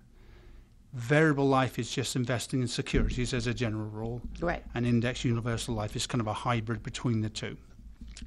Variable 0.93 1.47
life 1.47 1.79
is 1.79 1.89
just 1.89 2.15
investing 2.15 2.61
in 2.61 2.67
securities 2.67 3.33
as 3.33 3.47
a 3.47 3.53
general 3.53 3.87
rule, 3.89 4.21
right. 4.41 4.61
and 4.75 4.85
index 4.85 5.23
universal 5.23 5.73
life 5.73 5.95
is 5.95 6.05
kind 6.05 6.19
of 6.19 6.27
a 6.27 6.33
hybrid 6.33 6.83
between 6.83 7.21
the 7.21 7.29
two. 7.29 7.57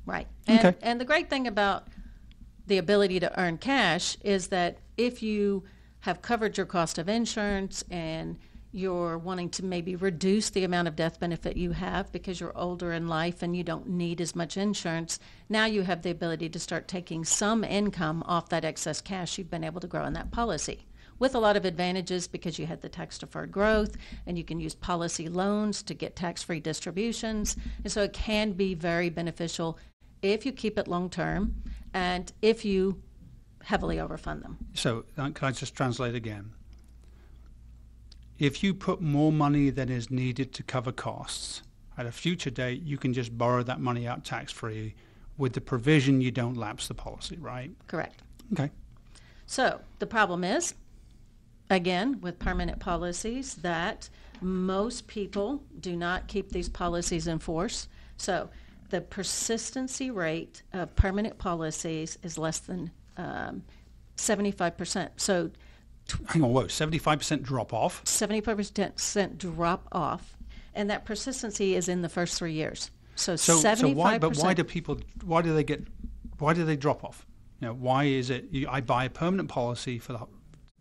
Right. 0.06 0.26
And, 0.46 0.58
Okay. 0.58 0.78
and 0.82 0.98
the 1.00 1.04
great 1.04 1.28
thing 1.28 1.46
about 1.46 1.88
the 2.66 2.78
ability 2.78 3.20
to 3.20 3.38
earn 3.40 3.58
cash 3.58 4.16
is 4.22 4.48
that 4.48 4.78
if 4.96 5.22
you 5.22 5.64
have 6.00 6.22
covered 6.22 6.56
your 6.56 6.66
cost 6.66 6.96
of 6.98 7.08
insurance 7.08 7.84
and 7.90 8.38
you're 8.74 9.16
wanting 9.16 9.48
to 9.48 9.64
maybe 9.64 9.94
reduce 9.94 10.50
the 10.50 10.64
amount 10.64 10.88
of 10.88 10.96
death 10.96 11.20
benefit 11.20 11.56
you 11.56 11.70
have 11.70 12.10
because 12.10 12.40
you're 12.40 12.58
older 12.58 12.92
in 12.92 13.06
life 13.06 13.40
and 13.40 13.56
you 13.56 13.62
don't 13.62 13.88
need 13.88 14.20
as 14.20 14.34
much 14.34 14.56
insurance, 14.56 15.20
now 15.48 15.64
you 15.64 15.82
have 15.82 16.02
the 16.02 16.10
ability 16.10 16.48
to 16.48 16.58
start 16.58 16.88
taking 16.88 17.24
some 17.24 17.62
income 17.62 18.24
off 18.26 18.48
that 18.48 18.64
excess 18.64 19.00
cash 19.00 19.38
you've 19.38 19.48
been 19.50 19.62
able 19.62 19.80
to 19.80 19.86
grow 19.86 20.04
in 20.04 20.12
that 20.12 20.32
policy. 20.32 20.86
With 21.20 21.36
a 21.36 21.38
lot 21.38 21.56
of 21.56 21.64
advantages 21.64 22.26
because 22.26 22.58
you 22.58 22.66
had 22.66 22.82
the 22.82 22.88
tax 22.88 23.16
deferred 23.16 23.52
growth 23.52 23.96
and 24.26 24.36
you 24.36 24.42
can 24.42 24.58
use 24.58 24.74
policy 24.74 25.28
loans 25.28 25.80
to 25.84 25.94
get 25.94 26.16
tax 26.16 26.42
free 26.42 26.58
distributions. 26.58 27.56
And 27.84 27.92
so 27.92 28.02
it 28.02 28.12
can 28.12 28.52
be 28.52 28.74
very 28.74 29.08
beneficial 29.08 29.78
if 30.20 30.44
you 30.44 30.50
keep 30.50 30.76
it 30.78 30.88
long 30.88 31.08
term 31.08 31.62
and 31.92 32.32
if 32.42 32.64
you 32.64 33.00
heavily 33.62 33.98
overfund 33.98 34.42
them. 34.42 34.58
So 34.74 35.04
uh, 35.16 35.30
can 35.30 35.46
I 35.46 35.52
just 35.52 35.76
translate 35.76 36.16
again? 36.16 36.50
If 38.38 38.62
you 38.62 38.74
put 38.74 39.00
more 39.00 39.32
money 39.32 39.70
than 39.70 39.88
is 39.88 40.10
needed 40.10 40.52
to 40.54 40.62
cover 40.62 40.92
costs, 40.92 41.62
at 41.96 42.06
a 42.06 42.12
future 42.12 42.50
date, 42.50 42.82
you 42.82 42.98
can 42.98 43.12
just 43.12 43.36
borrow 43.36 43.62
that 43.62 43.80
money 43.80 44.06
out 44.06 44.24
tax-free 44.24 44.94
with 45.36 45.52
the 45.52 45.60
provision 45.60 46.20
you 46.20 46.30
don't 46.30 46.56
lapse 46.56 46.88
the 46.88 46.94
policy, 46.94 47.36
right? 47.38 47.70
Correct. 47.86 48.22
Okay. 48.52 48.70
So 49.46 49.80
the 49.98 50.06
problem 50.06 50.44
is, 50.44 50.74
again, 51.70 52.20
with 52.20 52.38
permanent 52.38 52.80
policies, 52.80 53.54
that 53.56 54.08
most 54.40 55.06
people 55.06 55.62
do 55.80 55.96
not 55.96 56.26
keep 56.28 56.50
these 56.50 56.68
policies 56.68 57.26
in 57.26 57.38
force. 57.38 57.88
So 58.16 58.50
the 58.90 59.00
persistency 59.00 60.10
rate 60.10 60.62
of 60.72 60.94
permanent 60.96 61.38
policies 61.38 62.18
is 62.22 62.38
less 62.38 62.58
than 62.58 62.90
um, 63.16 63.62
75%. 64.16 65.10
So 65.16 65.50
Hang 66.28 66.42
on, 66.42 66.52
whoa, 66.52 66.64
75% 66.64 67.42
drop 67.42 67.72
off? 67.72 68.04
75% 68.04 69.38
drop 69.38 69.88
off, 69.92 70.36
and 70.74 70.90
that 70.90 71.04
persistency 71.04 71.74
is 71.74 71.88
in 71.88 72.02
the 72.02 72.08
first 72.08 72.38
three 72.38 72.52
years. 72.52 72.90
So, 73.16 73.36
So, 73.36 73.56
75%. 73.56 73.76
so 73.78 73.88
why, 73.90 74.18
but 74.18 74.36
why 74.36 74.54
do 74.54 74.64
people, 74.64 74.98
why 75.24 75.42
do 75.42 75.54
they 75.54 75.64
get, 75.64 75.82
why 76.38 76.52
do 76.52 76.64
they 76.64 76.76
drop 76.76 77.04
off? 77.04 77.26
You 77.60 77.68
know, 77.68 77.74
why 77.74 78.04
is 78.04 78.30
it 78.30 78.46
you, 78.50 78.68
I 78.68 78.80
buy 78.80 79.04
a 79.04 79.10
permanent 79.10 79.48
policy 79.48 79.98
for 79.98 80.12
the 80.12 80.26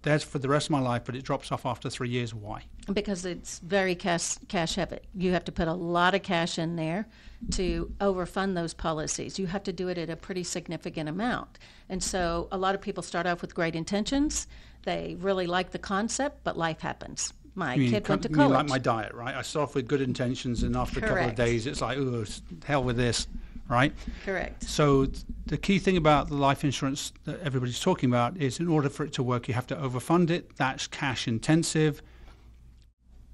that's 0.04 0.24
for 0.24 0.38
the 0.38 0.50
rest 0.50 0.68
of 0.68 0.72
my 0.72 0.82
life, 0.82 1.04
but 1.06 1.16
it 1.16 1.24
drops 1.24 1.50
off 1.52 1.66
after 1.66 1.90
three 1.90 2.10
years? 2.10 2.34
Why? 2.34 2.64
Because 2.92 3.26
it's 3.26 3.60
very 3.60 3.96
cash 3.96 4.38
cash 4.50 4.76
heavy. 4.76 5.00
You 5.16 5.32
have 5.32 5.46
to 5.46 5.52
put 5.52 5.70
a 5.70 5.74
lot 5.74 6.14
of 6.14 6.24
cash 6.24 6.60
in 6.60 6.76
there 6.76 7.08
to 7.52 7.94
overfund 8.02 8.56
those 8.56 8.74
policies. 8.74 9.40
You 9.40 9.48
have 9.48 9.64
to 9.64 9.74
do 9.74 9.88
it 9.88 9.98
at 9.98 10.10
a 10.10 10.18
pretty 10.18 10.44
significant 10.44 11.08
amount. 11.08 11.58
And 11.88 12.04
so 12.04 12.50
a 12.52 12.58
lot 12.58 12.76
of 12.76 12.82
people 12.82 13.02
start 13.02 13.26
off 13.26 13.42
with 13.42 13.56
great 13.56 13.76
intentions. 13.76 14.48
They 14.84 15.16
really 15.20 15.48
like 15.48 15.72
the 15.72 15.80
concept, 15.80 16.44
but 16.44 16.58
life 16.58 16.82
happens. 16.82 17.34
My 17.56 17.78
mean, 17.78 17.92
kid 17.92 18.08
went 18.08 18.24
to 18.24 18.30
college. 18.30 18.52
like 18.52 18.68
my 18.68 18.80
diet, 18.80 19.14
right? 19.14 19.36
I 19.36 19.42
start 19.44 19.70
off 19.70 19.76
with 19.76 19.88
good 19.88 20.02
intentions, 20.02 20.64
and 20.64 20.76
after 20.76 21.00
a 21.00 21.04
couple 21.04 21.26
of 21.26 21.36
days, 21.36 21.68
it's 21.68 21.82
like, 21.82 21.98
oh, 22.00 22.26
hell 22.66 22.84
with 22.84 22.98
this, 22.98 23.28
right? 23.70 23.94
Correct. 24.26 24.64
So 24.64 25.06
th- 25.06 25.24
the 25.46 25.58
key 25.58 25.78
thing 25.78 25.96
about 25.96 26.30
the 26.30 26.36
life 26.36 26.64
insurance 26.64 27.14
that 27.26 27.40
everybody's 27.42 27.80
talking 27.80 28.10
about 28.10 28.38
is 28.38 28.60
in 28.60 28.68
order 28.68 28.90
for 28.90 29.06
it 29.06 29.14
to 29.14 29.24
work, 29.24 29.48
you 29.48 29.54
have 29.54 29.68
to 29.68 29.76
overfund 29.76 30.32
it. 30.32 30.56
That's 30.58 30.88
cash 30.88 31.28
intensive. 31.28 32.02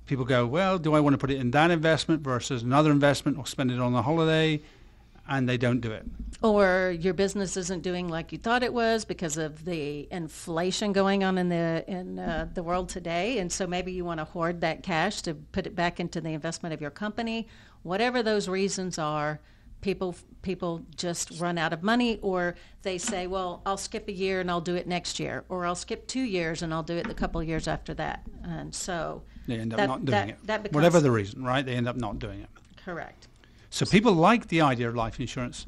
People 0.05 0.25
go, 0.25 0.45
well, 0.45 0.77
do 0.77 0.93
I 0.95 0.99
want 0.99 1.13
to 1.13 1.17
put 1.17 1.31
it 1.31 1.37
in 1.37 1.51
that 1.51 1.71
investment 1.71 2.21
versus 2.21 2.61
another 2.63 2.91
investment 2.91 3.37
or 3.37 3.45
spend 3.45 3.71
it 3.71 3.79
on 3.79 3.93
a 3.93 4.01
holiday? 4.01 4.59
And 5.29 5.47
they 5.47 5.57
don't 5.57 5.79
do 5.79 5.91
it. 5.91 6.05
or 6.41 6.95
your 6.99 7.13
business 7.13 7.55
isn't 7.55 7.83
doing 7.83 8.07
like 8.07 8.31
you 8.31 8.37
thought 8.37 8.63
it 8.63 8.73
was 8.73 9.05
because 9.05 9.37
of 9.37 9.63
the 9.65 10.07
inflation 10.11 10.91
going 10.93 11.23
on 11.23 11.37
in 11.37 11.49
the 11.49 11.83
in 11.87 12.17
uh, 12.17 12.47
the 12.53 12.63
world 12.63 12.87
today 12.89 13.37
and 13.39 13.51
so 13.51 13.67
maybe 13.67 13.91
you 13.91 14.03
want 14.05 14.19
to 14.19 14.23
hoard 14.25 14.61
that 14.61 14.81
cash 14.81 15.21
to 15.21 15.33
put 15.35 15.67
it 15.67 15.75
back 15.75 15.99
into 15.99 16.19
the 16.21 16.29
investment 16.29 16.73
of 16.73 16.79
your 16.81 16.89
company 16.91 17.47
whatever 17.83 18.23
those 18.23 18.47
reasons 18.47 18.97
are 18.97 19.39
people 19.81 20.15
people 20.41 20.81
just 20.95 21.39
run 21.41 21.57
out 21.57 21.73
of 21.73 21.83
money 21.83 22.17
or 22.21 22.55
they 22.83 22.97
say 22.97 23.27
well 23.27 23.61
I'll 23.65 23.77
skip 23.77 24.07
a 24.07 24.13
year 24.13 24.39
and 24.39 24.49
I'll 24.49 24.61
do 24.61 24.75
it 24.75 24.87
next 24.87 25.19
year 25.19 25.43
or 25.49 25.65
I'll 25.65 25.75
skip 25.75 26.07
2 26.07 26.21
years 26.21 26.61
and 26.63 26.73
I'll 26.73 26.83
do 26.83 26.95
it 26.97 27.07
a 27.09 27.13
couple 27.13 27.39
of 27.41 27.47
years 27.47 27.67
after 27.67 27.93
that 27.95 28.23
and 28.43 28.73
so 28.73 29.23
They 29.47 29.59
end 29.59 29.73
up 29.73 29.77
That- 29.77 29.87
not 29.87 30.05
doing 30.05 30.11
that- 30.11 30.29
it. 30.29 30.37
that 30.47 30.63
becomes- 30.63 30.75
Whatever 30.75 30.99
the 31.01 31.11
reason, 31.11 31.43
right? 31.43 31.65
They 31.65 31.75
end 31.75 31.87
up 31.87 31.97
not 31.97 32.17
doing 32.19 32.39
it. 32.41 32.49
correct 32.85 33.27
So 33.69 33.85
people 33.85 34.13
like 34.13 34.47
the 34.47 34.61
idea 34.61 34.89
of 34.89 34.95
life 34.95 35.19
insurance, 35.19 35.67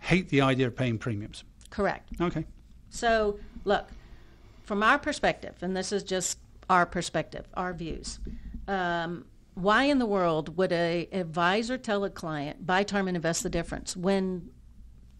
hate 0.00 0.28
the 0.28 0.40
idea 0.40 0.66
of 0.66 0.76
paying 0.76 0.98
premiums. 0.98 1.44
correct 1.70 2.10
Okay. 2.20 2.44
So, 2.90 3.38
look, 3.64 3.88
from 4.64 4.82
our 4.82 4.98
perspective, 4.98 5.54
and 5.62 5.76
this 5.76 5.92
is 5.92 6.02
just 6.02 6.38
our 6.68 6.86
perspective, 6.86 7.46
our 7.54 7.72
views, 7.72 8.18
um, 8.68 9.24
why 9.54 9.84
in 9.84 9.98
the 9.98 10.06
world 10.06 10.56
would 10.56 10.72
a 10.72 11.08
advisor 11.12 11.78
tell 11.78 12.04
a 12.04 12.10
client 12.10 12.66
buy 12.66 12.82
term 12.82 13.08
and 13.08 13.16
invest 13.16 13.42
the 13.42 13.50
difference 13.50 13.96
when 13.96 14.50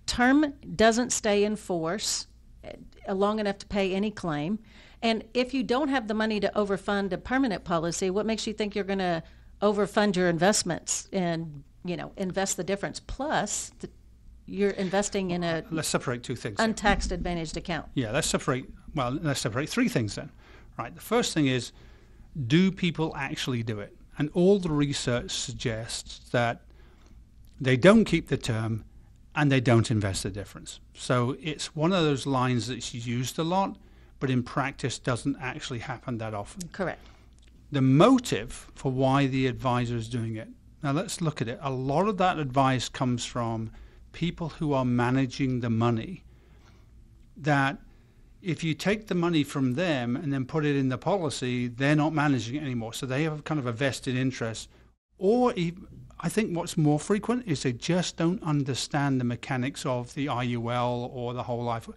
term 0.07 0.55
doesn't 0.77 1.11
stay 1.11 1.45
in 1.45 1.57
force 1.57 2.27
uh, 2.65 3.15
long 3.15 3.39
enough 3.39 3.59
to 3.59 3.67
pay 3.67 3.95
any 3.95 4.11
claim? 4.11 4.59
And 5.03 5.25
if 5.33 5.55
you 5.55 5.63
don't 5.63 5.89
have 5.89 6.09
the 6.09 6.15
money 6.15 6.41
to 6.41 6.51
overfund 6.55 7.13
a 7.13 7.19
permanent 7.19 7.65
policy, 7.65 8.11
what 8.11 8.27
makes 8.27 8.47
you 8.47 8.53
think 8.53 8.75
you're 8.75 8.85
going 8.85 8.99
to 8.99 9.23
overfund 9.63 10.17
your 10.17 10.29
investments 10.29 11.09
and 11.13 11.65
you 11.85 11.97
know 11.97 12.13
invest 12.17 12.57
the 12.57 12.65
difference? 12.65 13.01
Plus, 13.01 13.73
you're 14.47 14.71
investing 14.71 15.31
in 15.31 15.43
a 15.45 15.65
Let's 15.71 15.89
separate 15.89 16.23
two 16.23 16.37
things. 16.37 16.57
untaxed 16.59 17.13
advantaged 17.13 17.57
account. 17.57 17.89
Yeah, 17.95 18.11
let's 18.11 18.27
separate. 18.27 18.67
Well, 18.95 19.19
let's 19.23 19.41
separate 19.41 19.69
three 19.69 19.89
things 19.89 20.15
then. 20.17 20.31
Right. 20.79 20.95
The 20.95 21.01
first 21.01 21.35
thing 21.35 21.47
is, 21.47 21.73
do 22.47 22.73
people 22.73 23.15
actually 23.17 23.63
do 23.63 23.81
it? 23.81 23.97
And 24.19 24.31
all 24.35 24.59
the 24.59 24.71
research 24.71 25.31
suggests 25.31 26.29
that 26.31 26.63
they 27.61 27.77
don't 27.77 28.05
keep 28.05 28.29
the 28.29 28.37
term 28.37 28.85
and 29.35 29.53
they 29.53 29.61
don't 29.61 29.91
invest 29.91 30.23
the 30.25 30.31
difference. 30.31 30.81
So 30.95 31.37
it's 31.41 31.75
one 31.77 31.93
of 31.93 32.03
those 32.03 32.27
lines 32.27 32.67
that's 32.69 32.93
used 32.95 33.39
a 33.39 33.43
lot, 33.45 33.77
but 34.19 34.31
in 34.31 34.43
practice 34.43 34.99
doesn't 34.99 35.37
actually 35.41 35.79
happen 35.81 36.19
that 36.19 36.35
often. 36.35 36.69
Correct. 36.73 37.01
The 37.71 37.81
motive 37.81 38.71
for 38.75 38.91
why 38.91 39.27
the 39.27 39.47
advisor 39.47 39.97
is 39.97 40.09
doing 40.09 40.37
it. 40.37 40.49
Now 40.83 40.93
let's 40.93 41.21
look 41.21 41.43
at 41.43 41.49
it. 41.49 41.59
A 41.63 41.71
lot 41.71 42.09
of 42.09 42.17
that 42.19 42.39
advice 42.39 42.89
comes 42.89 43.25
from 43.25 43.71
people 44.13 44.51
who 44.51 44.73
are 44.73 44.85
managing 44.85 45.61
the 45.61 45.71
money 45.71 46.25
that 47.37 47.79
if 48.43 48.65
you 48.65 48.75
take 48.75 49.07
the 49.07 49.15
money 49.15 49.45
from 49.45 49.75
them 49.75 50.17
and 50.17 50.33
then 50.33 50.47
put 50.47 50.65
it 50.65 50.77
in 50.77 50.89
the 50.89 50.99
policy, 50.99 51.69
they're 51.69 51.97
not 51.97 52.15
managing 52.15 52.57
it 52.57 52.63
anymore. 52.63 52.95
So 52.95 53.07
they 53.07 53.25
have 53.25 53.45
kind 53.45 53.61
of 53.61 53.67
a 53.67 53.73
vested 53.73 54.17
interest. 54.17 54.69
Or 55.19 55.53
I 56.21 56.29
think 56.29 56.57
what's 56.57 56.77
more 56.77 56.99
frequent 56.99 57.47
is 57.47 57.63
they 57.63 57.75
just 57.75 58.17
don't 58.17 58.43
understand 58.43 59.21
the 59.21 59.25
mechanics 59.25 59.85
of 59.85 60.15
the 60.15 60.27
IUL 60.27 61.11
or 61.13 61.35
the 61.35 61.43
whole 61.43 61.63
life. 61.63 61.89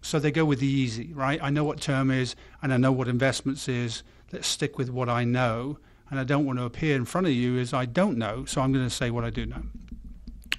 So 0.00 0.18
they 0.18 0.30
go 0.30 0.46
with 0.46 0.60
the 0.60 0.66
easy, 0.66 1.12
right? 1.12 1.38
I 1.42 1.50
know 1.50 1.64
what 1.64 1.80
term 1.80 2.10
is 2.10 2.34
and 2.62 2.72
I 2.72 2.78
know 2.78 2.92
what 2.92 3.08
investments 3.08 3.68
is. 3.68 4.02
Let's 4.32 4.48
stick 4.48 4.78
with 4.78 4.88
what 4.88 5.10
I 5.10 5.24
know. 5.24 5.78
And 6.10 6.18
I 6.18 6.24
don't 6.24 6.44
want 6.44 6.58
to 6.58 6.64
appear 6.64 6.96
in 6.96 7.04
front 7.04 7.26
of 7.26 7.32
you 7.32 7.58
as 7.58 7.72
I 7.72 7.84
don't 7.84 8.18
know. 8.18 8.44
So 8.44 8.60
I'm 8.60 8.72
going 8.72 8.84
to 8.84 8.90
say 8.90 9.10
what 9.10 9.24
I 9.24 9.30
do 9.30 9.46
know. 9.46 9.62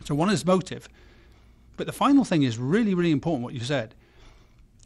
So 0.05 0.15
one 0.15 0.29
is 0.29 0.45
motive. 0.45 0.87
But 1.77 1.87
the 1.87 1.93
final 1.93 2.23
thing 2.23 2.43
is 2.43 2.57
really, 2.57 2.93
really 2.93 3.11
important 3.11 3.43
what 3.43 3.53
you 3.53 3.59
said. 3.59 3.95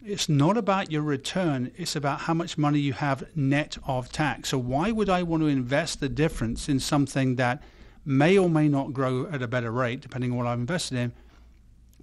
It's 0.03 0.29
not 0.29 0.55
about 0.55 0.91
your 0.91 1.01
return, 1.01 1.71
it's 1.77 1.95
about 1.95 2.21
how 2.21 2.33
much 2.35 2.59
money 2.59 2.79
you 2.79 2.93
have 2.93 3.25
net 3.35 3.77
of 3.87 4.11
tax. 4.11 4.49
So 4.49 4.57
why 4.59 4.91
would 4.91 5.09
I 5.09 5.23
want 5.23 5.41
to 5.41 5.47
invest 5.47 5.99
the 5.99 6.09
difference 6.09 6.69
in 6.69 6.79
something 6.79 7.37
that 7.37 7.63
may 8.05 8.37
or 8.37 8.49
may 8.49 8.67
not 8.67 8.93
grow 8.93 9.27
at 9.27 9.41
a 9.41 9.47
better 9.47 9.71
rate, 9.71 10.01
depending 10.01 10.31
on 10.31 10.37
what 10.37 10.45
I've 10.45 10.59
invested 10.59 10.99
in, 10.99 11.11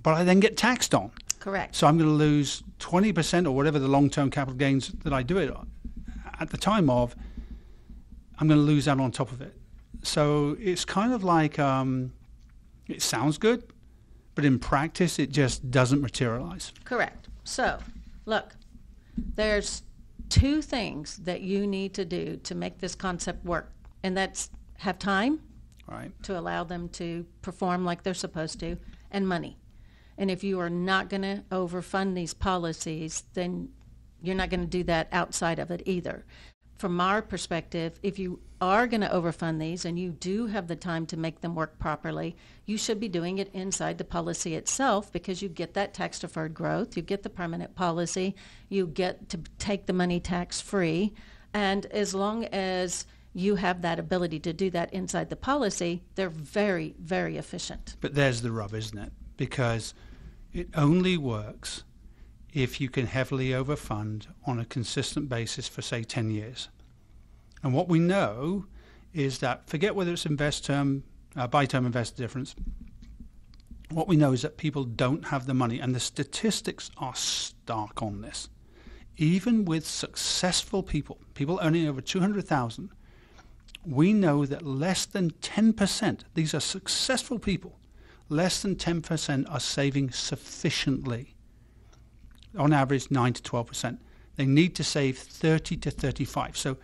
but 0.02 0.14
I 0.14 0.24
then 0.24 0.40
get 0.40 0.56
taxed 0.56 0.94
on? 0.94 1.12
Correct. 1.38 1.76
So 1.76 1.86
I'm 1.86 1.96
going 1.96 2.10
to 2.10 2.14
lose 2.14 2.64
20% 2.80 3.46
or 3.46 3.52
whatever 3.52 3.78
the 3.78 3.88
long-term 3.88 4.30
capital 4.30 4.56
gains 4.56 4.88
that 5.04 5.12
I 5.12 5.22
do 5.22 5.38
it 5.38 5.54
at 6.40 6.50
the 6.50 6.56
time 6.56 6.90
of. 6.90 7.14
I'm 8.42 8.48
going 8.48 8.58
to 8.58 8.66
lose 8.66 8.88
out 8.88 8.98
on 8.98 9.12
top 9.12 9.30
of 9.30 9.40
it. 9.40 9.54
So 10.02 10.56
it's 10.58 10.84
kind 10.84 11.12
of 11.12 11.22
like 11.22 11.60
um, 11.60 12.12
it 12.88 13.00
sounds 13.00 13.38
good, 13.38 13.62
but 14.34 14.44
in 14.44 14.58
practice 14.58 15.20
it 15.20 15.30
just 15.30 15.70
doesn't 15.70 16.00
materialize. 16.00 16.72
Correct. 16.82 17.28
So, 17.44 17.78
look, 18.26 18.56
there's 19.36 19.84
two 20.28 20.60
things 20.60 21.18
that 21.18 21.42
you 21.42 21.68
need 21.68 21.94
to 21.94 22.04
do 22.04 22.36
to 22.42 22.56
make 22.56 22.78
this 22.78 22.96
concept 22.96 23.44
work, 23.44 23.70
and 24.02 24.16
that's 24.16 24.50
have 24.78 24.98
time 24.98 25.38
Right. 25.86 26.10
to 26.24 26.36
allow 26.36 26.64
them 26.64 26.88
to 26.94 27.24
perform 27.42 27.84
like 27.84 28.02
they're 28.02 28.12
supposed 28.12 28.58
to, 28.58 28.76
and 29.12 29.28
money. 29.28 29.56
And 30.18 30.32
if 30.32 30.42
you 30.42 30.58
are 30.58 30.70
not 30.70 31.08
going 31.10 31.22
to 31.22 31.44
overfund 31.52 32.16
these 32.16 32.34
policies, 32.34 33.22
then 33.34 33.68
you're 34.20 34.34
not 34.34 34.50
going 34.50 34.62
to 34.62 34.66
do 34.66 34.82
that 34.84 35.06
outside 35.12 35.60
of 35.60 35.70
it 35.70 35.82
either. 35.86 36.24
From 36.82 37.00
our 37.00 37.22
perspective, 37.22 38.00
if 38.02 38.18
you 38.18 38.40
are 38.60 38.88
going 38.88 39.02
to 39.02 39.08
overfund 39.08 39.60
these 39.60 39.84
and 39.84 39.96
you 39.96 40.10
do 40.10 40.46
have 40.46 40.66
the 40.66 40.74
time 40.74 41.06
to 41.06 41.16
make 41.16 41.40
them 41.40 41.54
work 41.54 41.78
properly, 41.78 42.34
you 42.66 42.76
should 42.76 42.98
be 42.98 43.08
doing 43.08 43.38
it 43.38 43.54
inside 43.54 43.98
the 43.98 44.04
policy 44.04 44.56
itself 44.56 45.12
because 45.12 45.42
you 45.42 45.48
get 45.48 45.74
that 45.74 45.94
tax 45.94 46.18
deferred 46.18 46.54
growth, 46.54 46.96
you 46.96 47.02
get 47.04 47.22
the 47.22 47.30
permanent 47.30 47.76
policy, 47.76 48.34
you 48.68 48.88
get 48.88 49.28
to 49.28 49.38
take 49.60 49.86
the 49.86 49.92
money 49.92 50.18
tax 50.18 50.60
free. 50.60 51.12
And 51.54 51.86
as 51.86 52.16
long 52.16 52.46
as 52.46 53.06
you 53.32 53.54
have 53.54 53.82
that 53.82 54.00
ability 54.00 54.40
to 54.40 54.52
do 54.52 54.68
that 54.70 54.92
inside 54.92 55.30
the 55.30 55.36
policy, 55.36 56.02
they're 56.16 56.30
very, 56.30 56.96
very 56.98 57.36
efficient. 57.36 57.94
But 58.00 58.16
there's 58.16 58.42
the 58.42 58.50
rub, 58.50 58.74
isn't 58.74 58.98
it? 58.98 59.12
Because 59.36 59.94
it 60.52 60.68
only 60.74 61.16
works 61.16 61.84
if 62.52 62.80
you 62.80 62.88
can 62.88 63.06
heavily 63.06 63.50
overfund 63.50 64.26
on 64.46 64.58
a 64.58 64.64
consistent 64.64 65.28
basis 65.28 65.68
for, 65.68 65.82
say, 65.82 66.02
10 66.02 66.30
years. 66.30 66.68
And 67.62 67.72
what 67.72 67.88
we 67.88 67.98
know 67.98 68.66
is 69.14 69.38
that, 69.38 69.68
forget 69.68 69.94
whether 69.94 70.12
it's 70.12 70.26
invest 70.26 70.64
term, 70.64 71.04
uh, 71.36 71.46
buy 71.46 71.66
term, 71.66 71.86
invest 71.86 72.16
difference, 72.16 72.54
what 73.88 74.08
we 74.08 74.16
know 74.16 74.32
is 74.32 74.42
that 74.42 74.56
people 74.56 74.84
don't 74.84 75.26
have 75.26 75.46
the 75.46 75.54
money, 75.54 75.78
and 75.78 75.94
the 75.94 76.00
statistics 76.00 76.90
are 76.96 77.14
stark 77.14 78.02
on 78.02 78.22
this. 78.22 78.48
Even 79.16 79.64
with 79.64 79.86
successful 79.86 80.82
people, 80.82 81.18
people 81.34 81.60
earning 81.62 81.86
over 81.86 82.00
200,000, 82.00 82.90
we 83.84 84.12
know 84.12 84.46
that 84.46 84.62
less 84.62 85.04
than 85.04 85.30
10%, 85.30 86.20
these 86.34 86.54
are 86.54 86.60
successful 86.60 87.38
people, 87.38 87.78
less 88.28 88.62
than 88.62 88.76
10% 88.76 89.50
are 89.50 89.60
saving 89.60 90.10
sufficiently. 90.10 91.34
On 92.56 92.72
average, 92.72 93.10
9 93.10 93.32
to 93.34 93.42
12%. 93.42 93.98
They 94.36 94.46
need 94.46 94.74
to 94.76 94.84
save 94.84 95.18
30 95.18 95.76
to 95.78 95.90
35. 95.90 96.56
So 96.56 96.76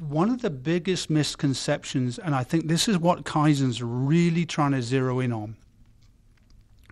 one 0.00 0.30
of 0.30 0.42
the 0.42 0.50
biggest 0.50 1.10
misconceptions, 1.10 2.18
and 2.18 2.34
I 2.34 2.42
think 2.42 2.68
this 2.68 2.88
is 2.88 2.98
what 2.98 3.24
Kaizen's 3.24 3.82
really 3.82 4.46
trying 4.46 4.72
to 4.72 4.82
zero 4.82 5.20
in 5.20 5.32
on, 5.32 5.56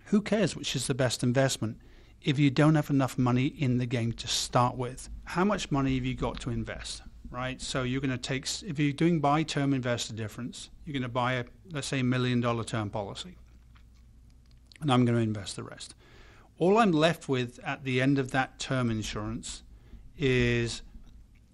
who 0.05 0.21
cares 0.21 0.55
which 0.55 0.75
is 0.75 0.87
the 0.87 0.93
best 0.93 1.23
investment 1.23 1.77
if 2.21 2.37
you 2.37 2.49
don't 2.49 2.75
have 2.75 2.89
enough 2.89 3.17
money 3.17 3.47
in 3.47 3.77
the 3.77 3.85
game 3.85 4.11
to 4.13 4.27
start 4.27 4.75
with? 4.75 5.09
How 5.23 5.45
much 5.45 5.71
money 5.71 5.95
have 5.95 6.05
you 6.05 6.15
got 6.15 6.39
to 6.41 6.49
invest? 6.49 7.01
Right, 7.31 7.61
so 7.61 7.83
you're 7.83 8.01
going 8.01 8.09
to 8.11 8.17
take, 8.17 8.47
if 8.63 8.79
you're 8.79 8.91
doing 8.91 9.19
buy 9.19 9.43
term 9.43 9.73
investor 9.73 10.13
difference, 10.13 10.69
you're 10.83 10.93
going 10.93 11.03
to 11.03 11.09
buy 11.09 11.33
a, 11.33 11.45
let's 11.71 11.87
say, 11.87 12.01
million 12.01 12.41
dollar 12.41 12.63
term 12.63 12.89
policy. 12.89 13.37
And 14.81 14.91
I'm 14.91 15.05
going 15.05 15.15
to 15.15 15.21
invest 15.21 15.55
the 15.55 15.63
rest. 15.63 15.93
All 16.59 16.77
I'm 16.77 16.91
left 16.91 17.27
with 17.27 17.59
at 17.65 17.83
the 17.85 18.01
end 18.01 18.19
of 18.19 18.31
that 18.31 18.59
term 18.59 18.91
insurance 18.91 19.63
is 20.17 20.81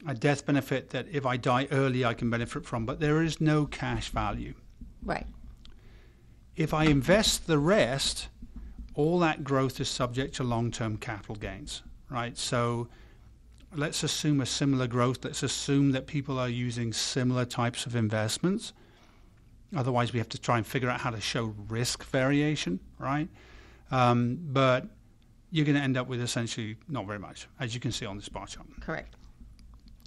a 0.07 0.13
death 0.13 0.45
benefit 0.45 0.89
that 0.89 1.07
if 1.11 1.25
I 1.25 1.37
die 1.37 1.67
early, 1.71 2.03
I 2.03 2.15
can 2.15 2.29
benefit 2.29 2.65
from, 2.65 2.85
but 2.85 2.99
there 2.99 3.21
is 3.21 3.39
no 3.39 3.65
cash 3.65 4.09
value. 4.09 4.55
Right. 5.03 5.27
If 6.55 6.73
I 6.73 6.85
invest 6.85 7.47
the 7.47 7.59
rest, 7.59 8.29
all 8.95 9.19
that 9.19 9.43
growth 9.43 9.79
is 9.79 9.89
subject 9.89 10.35
to 10.35 10.43
long-term 10.43 10.97
capital 10.97 11.35
gains, 11.35 11.83
right? 12.09 12.35
So 12.37 12.87
let's 13.75 14.03
assume 14.03 14.41
a 14.41 14.45
similar 14.45 14.87
growth. 14.87 15.23
Let's 15.23 15.43
assume 15.43 15.91
that 15.91 16.07
people 16.07 16.39
are 16.39 16.49
using 16.49 16.93
similar 16.93 17.45
types 17.45 17.85
of 17.85 17.95
investments. 17.95 18.73
Otherwise, 19.75 20.13
we 20.13 20.19
have 20.19 20.29
to 20.29 20.39
try 20.39 20.57
and 20.57 20.65
figure 20.65 20.89
out 20.89 21.01
how 21.01 21.09
to 21.11 21.21
show 21.21 21.53
risk 21.67 22.03
variation, 22.05 22.79
right? 22.97 23.27
Um, 23.91 24.39
but 24.41 24.87
you're 25.51 25.65
going 25.65 25.77
to 25.77 25.81
end 25.81 25.97
up 25.97 26.07
with 26.07 26.21
essentially 26.21 26.77
not 26.87 27.05
very 27.05 27.19
much, 27.19 27.47
as 27.59 27.73
you 27.73 27.79
can 27.79 27.91
see 27.91 28.05
on 28.05 28.17
this 28.17 28.29
bar 28.29 28.47
chart. 28.47 28.67
Correct. 28.81 29.15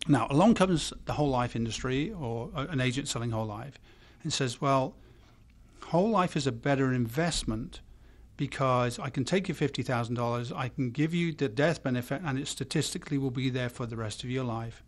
Now, 0.07 0.26
along 0.30 0.54
comes 0.54 0.92
the 1.07 1.12
whole 1.12 1.28
life 1.28 1.57
industry 1.57 2.12
or 2.12 2.50
uh, 2.54 2.66
an 2.71 2.80
agent 2.80 3.09
selling 3.09 3.30
whole 3.30 3.47
life 3.47 3.78
and 4.23 4.33
says, 4.33 4.61
well, 4.61 4.95
whole 5.85 6.11
life 6.11 6.37
is 6.37 6.47
a 6.47 6.52
better 6.52 6.92
investment 6.92 7.80
because 8.37 8.99
I 8.99 9.11
can 9.11 9.25
take 9.25 9.49
your 9.49 9.57
$50,000, 9.57 10.52
I 10.57 10.68
can 10.68 10.90
give 10.90 11.12
you 11.12 11.33
the 11.33 11.49
death 11.49 11.83
benefit, 11.83 12.23
and 12.25 12.38
it 12.38 12.47
statistically 12.47 13.18
will 13.18 13.33
be 13.33 13.50
there 13.50 13.68
for 13.68 13.85
the 13.85 13.97
rest 13.97 14.23
of 14.23 14.30
your 14.30 14.45
life. 14.45 14.85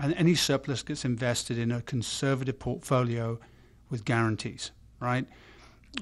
And 0.00 0.14
any 0.14 0.34
surplus 0.34 0.82
gets 0.82 1.04
invested 1.04 1.58
in 1.58 1.72
a 1.72 1.80
conservative 1.80 2.58
portfolio 2.58 3.40
with 3.88 4.04
guarantees, 4.04 4.70
right? 5.00 5.26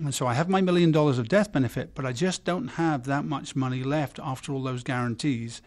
And 0.02 0.14
so 0.14 0.26
I 0.26 0.34
have 0.34 0.48
my 0.48 0.60
million 0.60 0.92
dollars 0.92 1.18
of 1.18 1.28
death 1.28 1.52
benefit, 1.52 1.94
but 1.94 2.04
I 2.04 2.12
just 2.12 2.44
don't 2.44 2.68
have 2.68 3.04
that 3.04 3.24
much 3.24 3.56
money 3.56 3.82
left 3.82 4.18
after 4.22 4.52
all 4.52 4.62
those 4.62 4.82
guarantees 4.82 5.62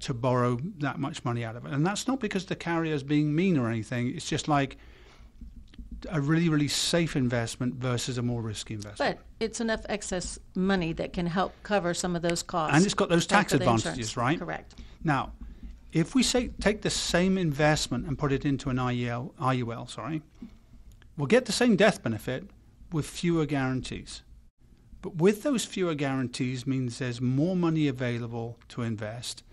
to 0.00 0.14
borrow 0.14 0.58
that 0.78 0.98
much 0.98 1.24
money 1.24 1.44
out 1.44 1.56
of 1.56 1.66
it. 1.66 1.72
And 1.72 1.86
that's 1.86 2.06
not 2.06 2.20
because 2.20 2.46
the 2.46 2.56
carrier 2.56 2.94
is 2.94 3.02
being 3.02 3.34
mean 3.34 3.58
or 3.58 3.68
anything. 3.68 4.14
It's 4.14 4.28
just 4.28 4.48
like 4.48 4.76
a 6.08 6.20
really, 6.20 6.48
really 6.48 6.68
safe 6.68 7.16
investment 7.16 7.74
versus 7.74 8.18
a 8.18 8.22
more 8.22 8.40
risky 8.40 8.74
investment. 8.74 9.18
But 9.18 9.44
it's 9.44 9.60
enough 9.60 9.84
excess 9.88 10.38
money 10.54 10.92
that 10.94 11.12
can 11.12 11.26
help 11.26 11.52
cover 11.62 11.94
some 11.94 12.14
of 12.14 12.22
those 12.22 12.42
costs. 12.42 12.76
And 12.76 12.84
it's 12.84 12.94
got 12.94 13.08
those 13.08 13.26
tax 13.26 13.52
advantages, 13.52 13.86
insurance. 13.98 14.16
right? 14.16 14.38
Correct. 14.38 14.74
Now, 15.02 15.32
if 15.92 16.14
we 16.14 16.22
say 16.22 16.48
take 16.60 16.82
the 16.82 16.90
same 16.90 17.36
investment 17.36 18.06
and 18.06 18.18
put 18.18 18.32
it 18.32 18.44
into 18.44 18.70
an 18.70 18.76
IUL, 18.76 19.32
IUL, 19.34 19.90
sorry, 19.90 20.22
we'll 21.16 21.26
get 21.26 21.46
the 21.46 21.52
same 21.52 21.76
death 21.76 22.02
benefit 22.02 22.44
with 22.92 23.06
fewer 23.06 23.46
guarantees. 23.46 24.22
But 25.00 25.16
with 25.16 25.42
those 25.42 25.64
fewer 25.64 25.94
guarantees 25.94 26.66
means 26.66 26.98
there's 26.98 27.20
more 27.20 27.54
money 27.54 27.88
available 27.88 28.58
to 28.68 28.82
invest. 28.82 29.44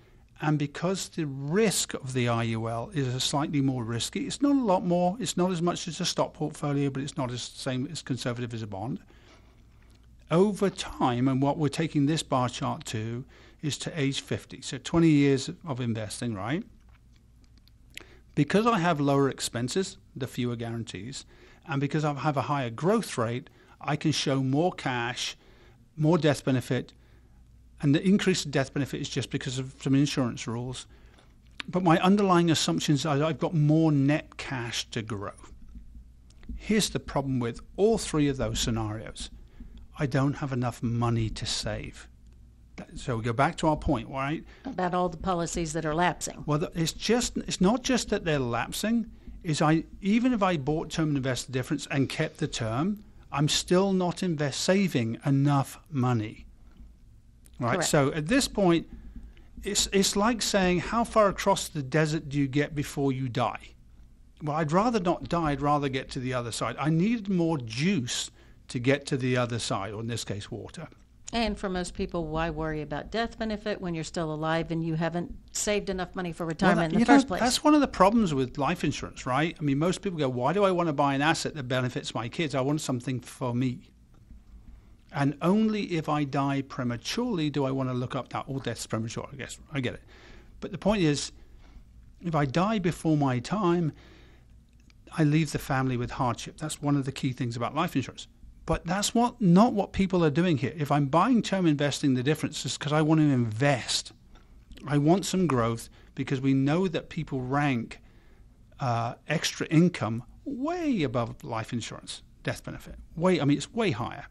And 0.41 0.59
because 0.59 1.09
the 1.09 1.25
risk 1.25 1.93
of 1.93 2.13
the 2.13 2.25
IUL 2.25 2.93
is 2.95 3.23
slightly 3.23 3.61
more 3.61 3.83
risky, 3.83 4.27
it's 4.27 4.41
not 4.41 4.55
a 4.55 4.59
lot 4.59 4.85
more, 4.85 5.15
it's 5.19 5.37
not 5.37 5.51
as 5.51 5.61
much 5.61 5.87
as 5.87 6.01
a 6.01 6.05
stock 6.05 6.33
portfolio, 6.33 6.89
but 6.89 7.03
it's 7.03 7.15
not 7.15 7.31
as 7.31 7.41
same 7.41 7.87
as 7.91 8.01
conservative 8.01 8.53
as 8.53 8.61
a 8.61 8.67
bond. 8.67 8.99
Over 10.29 10.69
time, 10.69 11.27
and 11.27 11.41
what 11.41 11.57
we're 11.57 11.69
taking 11.69 12.05
this 12.05 12.23
bar 12.23 12.49
chart 12.49 12.83
to 12.85 13.23
is 13.61 13.77
to 13.79 13.99
age 13.99 14.21
50, 14.21 14.61
so 14.61 14.77
20 14.77 15.07
years 15.07 15.49
of 15.65 15.79
investing, 15.79 16.33
right? 16.33 16.63
Because 18.33 18.67
I 18.67 18.79
have 18.79 18.99
lower 18.99 19.29
expenses, 19.29 19.97
the 20.15 20.27
fewer 20.27 20.55
guarantees, 20.57 21.25
and 21.67 21.81
because 21.81 22.05
I 22.05 22.13
have 22.13 22.37
a 22.37 22.43
higher 22.43 22.69
growth 22.69 23.17
rate, 23.17 23.49
I 23.81 23.95
can 23.95 24.11
show 24.11 24.41
more 24.41 24.71
cash, 24.71 25.35
more 25.97 26.17
death 26.17 26.43
benefit, 26.45 26.93
and 27.81 27.93
the 27.93 28.05
increase 28.05 28.45
in 28.45 28.51
death 28.51 28.73
benefit 28.73 29.01
is 29.01 29.09
just 29.09 29.29
because 29.29 29.59
of 29.59 29.75
some 29.81 29.95
insurance 29.95 30.47
rules. 30.47 30.87
But 31.67 31.83
my 31.83 31.99
underlying 31.99 32.51
assumptions 32.51 33.05
are 33.05 33.21
I've 33.23 33.39
got 33.39 33.53
more 33.53 33.91
net 33.91 34.37
cash 34.37 34.85
to 34.91 35.01
grow. 35.01 35.31
Here's 36.55 36.89
the 36.89 36.99
problem 36.99 37.39
with 37.39 37.59
all 37.75 37.97
three 37.97 38.27
of 38.27 38.37
those 38.37 38.59
scenarios. 38.59 39.29
I 39.97 40.05
don't 40.05 40.33
have 40.35 40.51
enough 40.51 40.83
money 40.83 41.29
to 41.29 41.45
save. 41.45 42.07
So 42.95 43.17
we 43.17 43.23
go 43.23 43.33
back 43.33 43.55
to 43.57 43.67
our 43.67 43.77
point, 43.77 44.09
right? 44.09 44.43
About 44.65 44.93
all 44.93 45.07
the 45.07 45.17
policies 45.17 45.73
that 45.73 45.85
are 45.85 45.95
lapsing. 45.95 46.43
Well, 46.45 46.67
it's 46.75 46.91
just 46.91 47.37
it's 47.37 47.61
not 47.61 47.83
just 47.83 48.09
that 48.09 48.25
they're 48.25 48.39
lapsing. 48.39 49.09
Is 49.45 49.61
I 49.61 49.83
even 50.01 50.33
if 50.33 50.41
I 50.41 50.57
bought 50.57 50.89
term 50.89 51.09
and 51.09 51.17
invest 51.17 51.45
the 51.45 51.51
difference 51.51 51.87
and 51.91 52.09
kept 52.09 52.39
the 52.39 52.47
term, 52.47 53.03
I'm 53.31 53.47
still 53.47 53.93
not 53.93 54.23
invest 54.23 54.59
saving 54.61 55.19
enough 55.23 55.79
money. 55.91 56.45
Right. 57.59 57.75
Correct. 57.75 57.89
So 57.89 58.11
at 58.13 58.27
this 58.27 58.47
point, 58.47 58.87
it's 59.63 59.87
it's 59.93 60.15
like 60.15 60.41
saying 60.41 60.79
how 60.79 61.03
far 61.03 61.29
across 61.29 61.67
the 61.67 61.83
desert 61.83 62.27
do 62.27 62.39
you 62.39 62.47
get 62.47 62.73
before 62.73 63.11
you 63.11 63.29
die? 63.29 63.75
Well, 64.41 64.57
I'd 64.57 64.71
rather 64.71 64.99
not 64.99 65.29
die. 65.29 65.51
I'd 65.51 65.61
rather 65.61 65.89
get 65.89 66.09
to 66.11 66.19
the 66.19 66.33
other 66.33 66.51
side. 66.51 66.75
I 66.79 66.89
need 66.89 67.29
more 67.29 67.59
juice 67.59 68.31
to 68.69 68.79
get 68.79 69.05
to 69.07 69.17
the 69.17 69.37
other 69.37 69.59
side, 69.59 69.93
or 69.93 70.01
in 70.01 70.07
this 70.07 70.25
case, 70.25 70.49
water. 70.49 70.87
And 71.35 71.59
for 71.59 71.67
most 71.67 71.95
people, 71.95 72.27
why 72.27 72.49
worry 72.49 72.81
about 72.81 73.11
death 73.11 73.37
benefit 73.37 73.81
when 73.81 73.93
you're 73.93 74.05
still 74.05 74.33
alive 74.33 74.71
and 74.71 74.81
you 74.81 74.93
haven't 74.93 75.35
saved 75.51 75.89
enough 75.89 76.15
money 76.15 76.31
for 76.31 76.45
retirement 76.45 76.77
Well, 76.77 76.85
in 76.85 76.93
the 76.93 76.99
you 76.99 77.05
first 77.05 77.25
know, 77.25 77.27
place? 77.27 77.41
That's 77.41 77.61
one 77.61 77.75
of 77.75 77.81
the 77.81 77.89
problems 77.89 78.33
with 78.33 78.57
life 78.57 78.85
insurance, 78.85 79.25
right? 79.25 79.53
I 79.59 79.61
mean, 79.61 79.77
most 79.77 80.01
people 80.01 80.17
go, 80.17 80.29
why 80.29 80.53
do 80.53 80.63
I 80.63 80.71
want 80.71 80.87
to 80.87 80.93
buy 80.93 81.13
an 81.13 81.21
asset 81.21 81.53
that 81.55 81.63
benefits 81.63 82.15
my 82.15 82.29
kids? 82.29 82.55
I 82.55 82.61
want 82.61 82.79
something 82.79 83.19
for 83.19 83.53
me. 83.53 83.91
And 85.11 85.37
only 85.41 85.83
if 85.97 86.07
I 86.07 86.23
die 86.23 86.61
prematurely 86.61 87.49
do 87.49 87.65
I 87.65 87.71
want 87.71 87.89
to 87.89 87.93
look 87.93 88.15
up 88.15 88.29
that. 88.29 88.45
All 88.47 88.59
death's 88.59 88.87
premature, 88.87 89.27
I 89.29 89.35
guess. 89.35 89.59
I 89.73 89.81
get 89.81 89.95
it. 89.95 90.03
But 90.61 90.71
the 90.71 90.77
point 90.77 91.01
is, 91.01 91.33
if 92.21 92.33
I 92.33 92.45
die 92.45 92.79
before 92.79 93.17
my 93.17 93.39
time, 93.39 93.91
I 95.17 95.25
leave 95.25 95.51
the 95.51 95.59
family 95.59 95.97
with 95.97 96.11
hardship. 96.11 96.59
That's 96.59 96.81
one 96.81 96.95
of 96.95 97.03
the 97.03 97.11
key 97.11 97.33
things 97.33 97.57
about 97.57 97.75
life 97.75 97.93
insurance. 97.93 98.29
But 98.65 98.85
that's 98.85 99.13
what 99.13 99.39
not 99.39 99.73
what 99.73 99.93
people 99.93 100.23
are 100.25 100.31
doing 100.31 100.57
here. 100.57 100.73
If 100.75 100.91
I'm 100.91 101.05
buying 101.05 101.41
term 101.41 101.65
investing, 101.65 102.15
the 102.15 102.23
difference 102.23 102.65
is 102.65 102.77
because 102.77 102.93
I 102.93 103.01
want 103.01 103.21
to 103.21 103.25
invest. 103.25 104.11
I 104.87 104.97
want 104.97 105.25
some 105.25 105.47
growth 105.47 105.89
because 106.15 106.41
we 106.41 106.53
know 106.53 106.87
that 106.87 107.09
people 107.09 107.41
rank 107.41 107.99
uh, 108.79 109.15
extra 109.27 109.67
income 109.67 110.23
way 110.45 111.03
above 111.03 111.43
life 111.43 111.73
insurance 111.73 112.21
death 112.45 112.63
benefit. 112.63 112.95
Way, 113.17 113.41
I 113.41 113.45
mean, 113.45 113.57
it's 113.57 113.73
way 113.73 113.91
higher. 113.91 114.27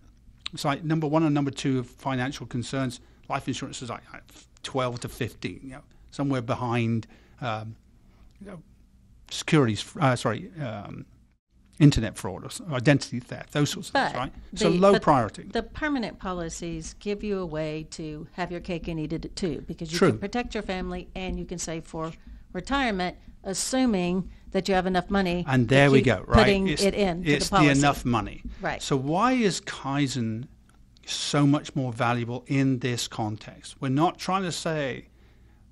It's 0.55 0.65
like 0.65 0.85
number 0.85 1.07
one 1.07 1.25
and 1.25 1.35
number 1.35 1.51
two 1.51 1.81
of 1.81 1.89
financial 1.89 2.47
concerns. 2.47 3.01
Life 3.29 3.49
insurance 3.49 3.83
is 3.83 3.91
like 3.91 4.03
uh, 4.15 4.19
12 4.63 5.01
to 5.01 5.09
15, 5.09 5.61
you 5.63 5.71
know, 5.71 5.83
somewhere 6.11 6.41
behind 6.41 7.07
um, 7.41 7.75
you 8.41 8.47
know, 8.47 8.63
securities, 9.31 9.85
uh, 10.01 10.15
sorry, 10.17 10.51
um, 10.61 11.05
internet 11.81 12.17
fraud 12.17 12.45
or 12.45 12.75
identity 12.75 13.19
theft, 13.21 13.53
those 13.53 13.71
sorts 13.71 13.89
of 13.89 13.95
But 13.95 14.05
things, 14.13 14.17
right? 14.17 14.33
So 14.55 14.71
the- 14.71 14.79
low 14.79 14.99
priority. 14.99 15.45
The 15.45 15.63
permanent 15.63 16.19
policies 16.19 16.95
give 17.01 17.25
you 17.25 17.39
a 17.41 17.47
way 17.47 17.87
to 17.93 18.27
have 18.33 18.53
your 18.53 18.61
cake 18.61 18.87
and 18.89 19.01
eat 19.01 19.13
it 19.13 19.35
too, 19.35 19.65
because 19.67 19.93
you 19.93 19.99
True. 19.99 20.11
can 20.11 20.19
protect 20.19 20.55
your 20.55 20.63
family 20.63 21.09
and 21.15 21.39
you 21.39 21.45
can 21.45 21.59
save 21.59 21.85
for 21.85 22.13
retirement, 22.53 23.17
assuming 23.43 24.31
that 24.53 24.69
you 24.69 24.75
have 24.75 24.87
enough 24.87 25.11
money. 25.11 25.45
And 25.49 25.69
there 25.69 25.91
we 25.91 26.01
go, 26.01 26.25
right? 26.29 26.39
Putting 26.39 26.69
it's, 26.69 26.83
it 26.83 26.95
in 26.95 27.27
It's 27.27 27.49
the 27.49 27.57
policy. 27.57 27.79
enough 27.81 28.05
money. 28.05 28.43
Right. 28.61 28.81
So 28.81 28.97
why 28.97 29.33
is 29.33 29.61
Kaizen 29.61 30.47
so 31.07 31.45
much 31.47 31.75
more 31.75 31.93
valuable 31.93 32.45
in 32.47 32.79
this 32.79 33.09
context? 33.09 33.75
We're 33.81 33.89
not 33.89 34.17
trying 34.19 34.45
to 34.45 34.53
say 34.53 35.09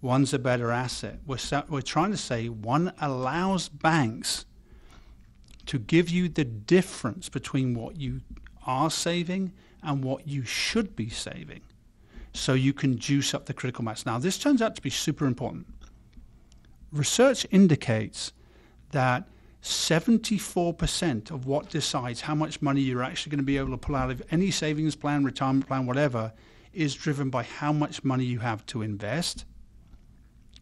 one's 0.01 0.35
a 0.35 0.39
better 0.41 0.73
asset. 0.73 1.21
We're, 1.25 1.39
we're 1.69 1.81
trying 1.81 2.11
to 2.11 2.17
say 2.17 2.49
one 2.49 2.93
allows 3.01 3.69
banks 3.69 4.47
to 5.67 5.79
give 5.79 6.09
you 6.09 6.29
the 6.29 6.45
difference 6.45 7.29
between 7.29 7.75
what 7.75 7.97
you 7.97 8.21
are 8.67 8.91
saving 8.91 9.53
and 9.83 10.05
what 10.05 10.27
you 10.27 10.45
should 10.45 10.95
be 10.95 11.09
saving 11.09 11.61
so 12.33 12.55
you 12.55 12.73
can 12.73 12.99
juice 12.99 13.35
up 13.35 13.47
the 13.47 13.55
critical 13.55 13.85
mass. 13.85 14.07
Now, 14.07 14.19
this 14.19 14.39
turns 14.39 14.63
out 14.63 14.75
to 14.77 14.83
be 14.83 14.91
super 14.91 15.27
important. 15.27 15.67
Research 16.91 17.47
indicates 17.51 18.33
that 18.91 19.29
74% 19.63 21.31
of 21.31 21.47
what 21.47 21.69
decides 21.69 22.23
how 22.23 22.35
much 22.35 22.61
money 22.61 22.81
you're 22.81 23.03
actually 23.03 23.31
going 23.31 23.39
to 23.39 23.45
be 23.45 23.59
able 23.59 23.71
to 23.71 23.77
pull 23.77 23.95
out 23.95 24.11
of 24.11 24.23
any 24.31 24.51
savings 24.51 24.97
plan, 24.97 25.25
retirement 25.25 25.67
plan, 25.67 25.87
whatever, 25.87 26.33
is 26.73 26.95
driven 26.95 27.31
by 27.31 27.43
how 27.43 27.73
much 27.73 28.03
money 28.03 28.25
you 28.25 28.41
have 28.41 28.65
to 28.67 28.83
invest. 28.83 29.45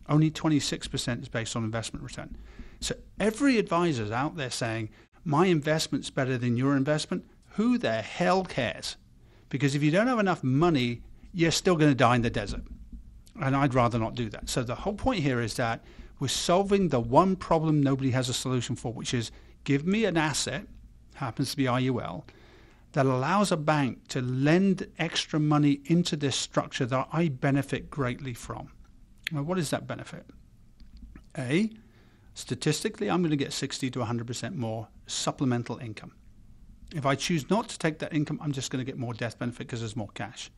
Only 0.08 0.30
26% 0.30 1.22
is 1.22 1.28
based 1.28 1.56
on 1.56 1.64
investment 1.64 2.04
return. 2.04 2.36
So 2.80 2.94
every 3.18 3.58
advisor 3.58 4.02
is 4.04 4.10
out 4.10 4.36
there 4.36 4.50
saying, 4.50 4.90
my 5.24 5.46
investment's 5.46 6.10
better 6.10 6.38
than 6.38 6.56
your 6.56 6.76
investment. 6.76 7.24
Who 7.54 7.78
the 7.78 8.02
hell 8.02 8.44
cares? 8.44 8.96
Because 9.48 9.74
if 9.74 9.82
you 9.82 9.90
don't 9.90 10.06
have 10.06 10.18
enough 10.18 10.42
money, 10.42 11.02
you're 11.32 11.50
still 11.50 11.76
going 11.76 11.90
to 11.90 11.96
die 11.96 12.16
in 12.16 12.22
the 12.22 12.30
desert. 12.30 12.62
And 13.40 13.54
I'd 13.54 13.74
rather 13.74 13.98
not 13.98 14.14
do 14.14 14.28
that. 14.30 14.48
So 14.48 14.62
the 14.62 14.74
whole 14.74 14.94
point 14.94 15.22
here 15.22 15.40
is 15.40 15.54
that 15.54 15.84
we're 16.18 16.28
solving 16.28 16.88
the 16.88 17.00
one 17.00 17.36
problem 17.36 17.82
nobody 17.82 18.10
has 18.10 18.28
a 18.28 18.34
solution 18.34 18.76
for, 18.76 18.92
which 18.92 19.14
is 19.14 19.30
give 19.64 19.86
me 19.86 20.04
an 20.04 20.16
asset, 20.16 20.66
happens 21.14 21.50
to 21.50 21.56
be 21.56 21.64
IUL, 21.64 22.24
that 22.92 23.06
allows 23.06 23.52
a 23.52 23.56
bank 23.56 24.08
to 24.08 24.20
lend 24.20 24.86
extra 24.98 25.38
money 25.38 25.80
into 25.84 26.16
this 26.16 26.36
structure 26.36 26.86
that 26.86 27.08
I 27.12 27.28
benefit 27.28 27.90
greatly 27.90 28.34
from. 28.34 28.72
Now, 29.30 29.42
what 29.42 29.58
is 29.58 29.70
that 29.70 29.86
benefit? 29.86 30.26
A, 31.38 31.70
statistically, 32.40 33.10
I'm 33.10 33.22
going 33.22 33.30
to 33.30 33.36
get 33.36 33.52
60 33.52 33.90
to 33.90 33.98
100% 34.00 34.54
more 34.56 34.88
supplemental 35.06 35.78
income. 35.78 36.12
If 36.94 37.06
I 37.06 37.14
choose 37.14 37.48
not 37.48 37.68
to 37.68 37.78
take 37.78 37.98
that 38.00 38.12
income, 38.12 38.40
I'm 38.42 38.52
just 38.52 38.70
going 38.70 38.84
to 38.84 38.90
get 38.90 38.98
more 38.98 39.14
death 39.14 39.38
benefit 39.38 39.66
because 39.66 39.80
there's 39.80 39.96
more 39.96 40.08
cash. 40.14 40.50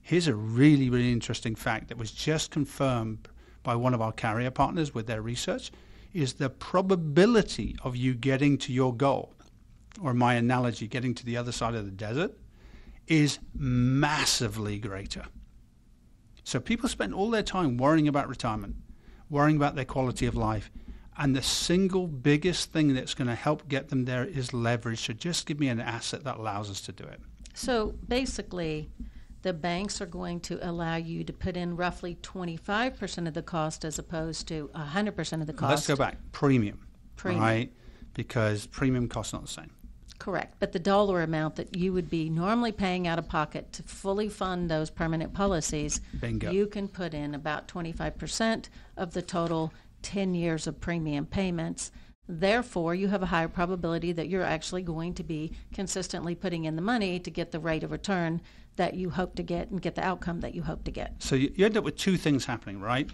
Here's 0.00 0.28
a 0.28 0.34
really, 0.34 0.88
really 0.88 1.12
interesting 1.12 1.54
fact 1.54 1.88
that 1.88 1.98
was 1.98 2.10
just 2.10 2.50
confirmed 2.50 3.28
by 3.62 3.74
one 3.74 3.92
of 3.92 4.00
our 4.00 4.12
carrier 4.12 4.50
partners 4.50 4.94
with 4.94 5.06
their 5.06 5.20
research 5.20 5.70
is 6.14 6.34
the 6.34 6.48
probability 6.48 7.76
of 7.82 7.96
you 7.96 8.14
getting 8.14 8.56
to 8.56 8.72
your 8.72 8.94
goal, 8.94 9.34
or 10.00 10.14
my 10.14 10.34
analogy, 10.34 10.88
getting 10.88 11.14
to 11.14 11.26
the 11.26 11.36
other 11.36 11.52
side 11.52 11.74
of 11.74 11.84
the 11.84 11.90
desert, 11.90 12.32
is 13.06 13.38
massively 13.54 14.78
greater. 14.78 15.24
So 16.44 16.60
people 16.60 16.88
spend 16.88 17.12
all 17.12 17.30
their 17.30 17.42
time 17.42 17.76
worrying 17.76 18.08
about 18.08 18.28
retirement, 18.28 18.76
worrying 19.28 19.56
about 19.56 19.74
their 19.74 19.84
quality 19.84 20.24
of 20.24 20.34
life, 20.34 20.70
and 21.18 21.34
the 21.34 21.42
single 21.42 22.06
biggest 22.06 22.72
thing 22.72 22.94
that's 22.94 23.14
going 23.14 23.28
to 23.28 23.34
help 23.34 23.68
get 23.68 23.88
them 23.88 24.04
there 24.04 24.24
is 24.24 24.54
leverage. 24.54 25.00
So 25.06 25.12
just 25.12 25.46
give 25.46 25.58
me 25.58 25.68
an 25.68 25.80
asset 25.80 26.24
that 26.24 26.36
allows 26.36 26.70
us 26.70 26.80
to 26.82 26.92
do 26.92 27.04
it. 27.04 27.20
So 27.54 27.94
basically, 28.06 28.88
the 29.42 29.52
banks 29.52 30.00
are 30.00 30.06
going 30.06 30.40
to 30.40 30.58
allow 30.68 30.96
you 30.96 31.24
to 31.24 31.32
put 31.32 31.56
in 31.56 31.76
roughly 31.76 32.16
25% 32.22 33.26
of 33.26 33.34
the 33.34 33.42
cost 33.42 33.84
as 33.84 33.98
opposed 33.98 34.46
to 34.48 34.70
100% 34.74 35.40
of 35.40 35.46
the 35.46 35.52
cost. 35.52 35.70
Let's 35.70 35.86
go 35.88 35.96
back. 35.96 36.18
Premium, 36.30 36.86
Premium. 37.16 37.42
right? 37.42 37.72
Because 38.14 38.66
premium 38.66 39.08
costs 39.08 39.32
not 39.32 39.42
the 39.42 39.48
same. 39.48 39.70
Correct. 40.18 40.56
But 40.58 40.72
the 40.72 40.80
dollar 40.80 41.22
amount 41.22 41.56
that 41.56 41.76
you 41.76 41.92
would 41.92 42.10
be 42.10 42.28
normally 42.28 42.72
paying 42.72 43.06
out 43.06 43.18
of 43.18 43.28
pocket 43.28 43.72
to 43.74 43.82
fully 43.84 44.28
fund 44.28 44.68
those 44.68 44.90
permanent 44.90 45.32
policies, 45.32 46.00
Bingo. 46.20 46.50
you 46.50 46.66
can 46.66 46.88
put 46.88 47.14
in 47.14 47.34
about 47.34 47.68
25% 47.68 48.68
of 48.96 49.14
the 49.14 49.22
total 49.22 49.72
10 50.02 50.34
years 50.34 50.66
of 50.66 50.80
premium 50.80 51.26
payments. 51.26 51.90
Therefore, 52.28 52.94
you 52.94 53.08
have 53.08 53.22
a 53.22 53.26
higher 53.26 53.48
probability 53.48 54.12
that 54.12 54.28
you're 54.28 54.42
actually 54.42 54.82
going 54.82 55.14
to 55.14 55.24
be 55.24 55.52
consistently 55.72 56.34
putting 56.34 56.64
in 56.66 56.76
the 56.76 56.82
money 56.82 57.18
to 57.18 57.30
get 57.30 57.52
the 57.52 57.60
rate 57.60 57.82
of 57.82 57.90
return 57.90 58.42
that 58.76 58.94
you 58.94 59.10
hope 59.10 59.34
to 59.36 59.42
get 59.42 59.70
and 59.70 59.80
get 59.80 59.94
the 59.94 60.04
outcome 60.04 60.40
that 60.40 60.54
you 60.54 60.62
hope 60.62 60.84
to 60.84 60.90
get. 60.90 61.14
So 61.20 61.36
you, 61.36 61.52
end 61.64 61.76
up 61.76 61.84
with 61.84 61.96
two 61.96 62.16
things 62.16 62.44
happening, 62.44 62.80
right? 62.80 63.10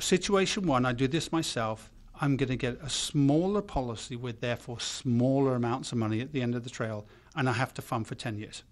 Situation 0.00 0.66
one, 0.66 0.86
I 0.86 0.92
do 0.92 1.06
this 1.06 1.30
myself. 1.30 1.90
I'm 2.20 2.36
going 2.36 2.48
to 2.48 2.56
get 2.56 2.80
a 2.82 2.90
smaller 2.90 3.62
policy 3.62 4.16
with 4.16 4.40
therefore 4.40 4.80
smaller 4.80 5.54
amounts 5.54 5.92
of 5.92 5.98
money 5.98 6.20
at 6.20 6.32
the 6.32 6.42
end 6.42 6.54
of 6.54 6.64
the 6.64 6.70
trail, 6.70 7.06
and 7.36 7.48
I 7.48 7.52
have 7.52 7.74
to 7.74 7.82
fund 7.82 8.06
for 8.06 8.14
10 8.14 8.38
years. 8.38 8.64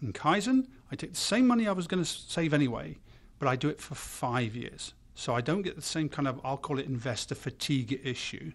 In 0.00 0.12
Kaizen, 0.12 0.66
I 0.90 0.96
take 0.96 1.12
the 1.12 1.18
same 1.18 1.46
money 1.46 1.68
I 1.68 1.72
was 1.72 1.86
going 1.86 2.02
to 2.02 2.08
save 2.08 2.54
anyway, 2.54 2.98
but 3.38 3.48
I 3.48 3.56
do 3.56 3.68
it 3.68 3.80
for 3.80 3.94
five 3.94 4.56
years. 4.56 4.94
So 5.20 5.34
I 5.34 5.42
don't 5.42 5.60
get 5.60 5.76
the 5.76 5.82
same 5.82 6.08
kind 6.08 6.26
of, 6.26 6.40
I'll 6.42 6.56
call 6.56 6.78
it 6.78 6.86
investor 6.86 7.34
fatigue 7.34 8.00
issue. 8.02 8.52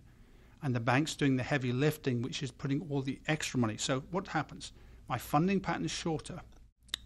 And 0.63 0.73
the 0.73 0.79
bank's 0.79 1.13
doing 1.13 1.35
the 1.35 1.43
heavy 1.43 1.71
lifting, 1.71 2.23
which 2.23 2.41
is 2.41 2.49
putting 2.49 2.87
all 2.89 3.03
the 3.03 3.19
extra 3.27 3.59
money. 3.59 3.77
So 3.77 4.01
what 4.09 4.29
happens? 4.29 4.71
My 5.07 5.19
funding 5.19 5.59
pattern 5.59 5.85
is 5.85 5.91
shorter, 5.91 6.41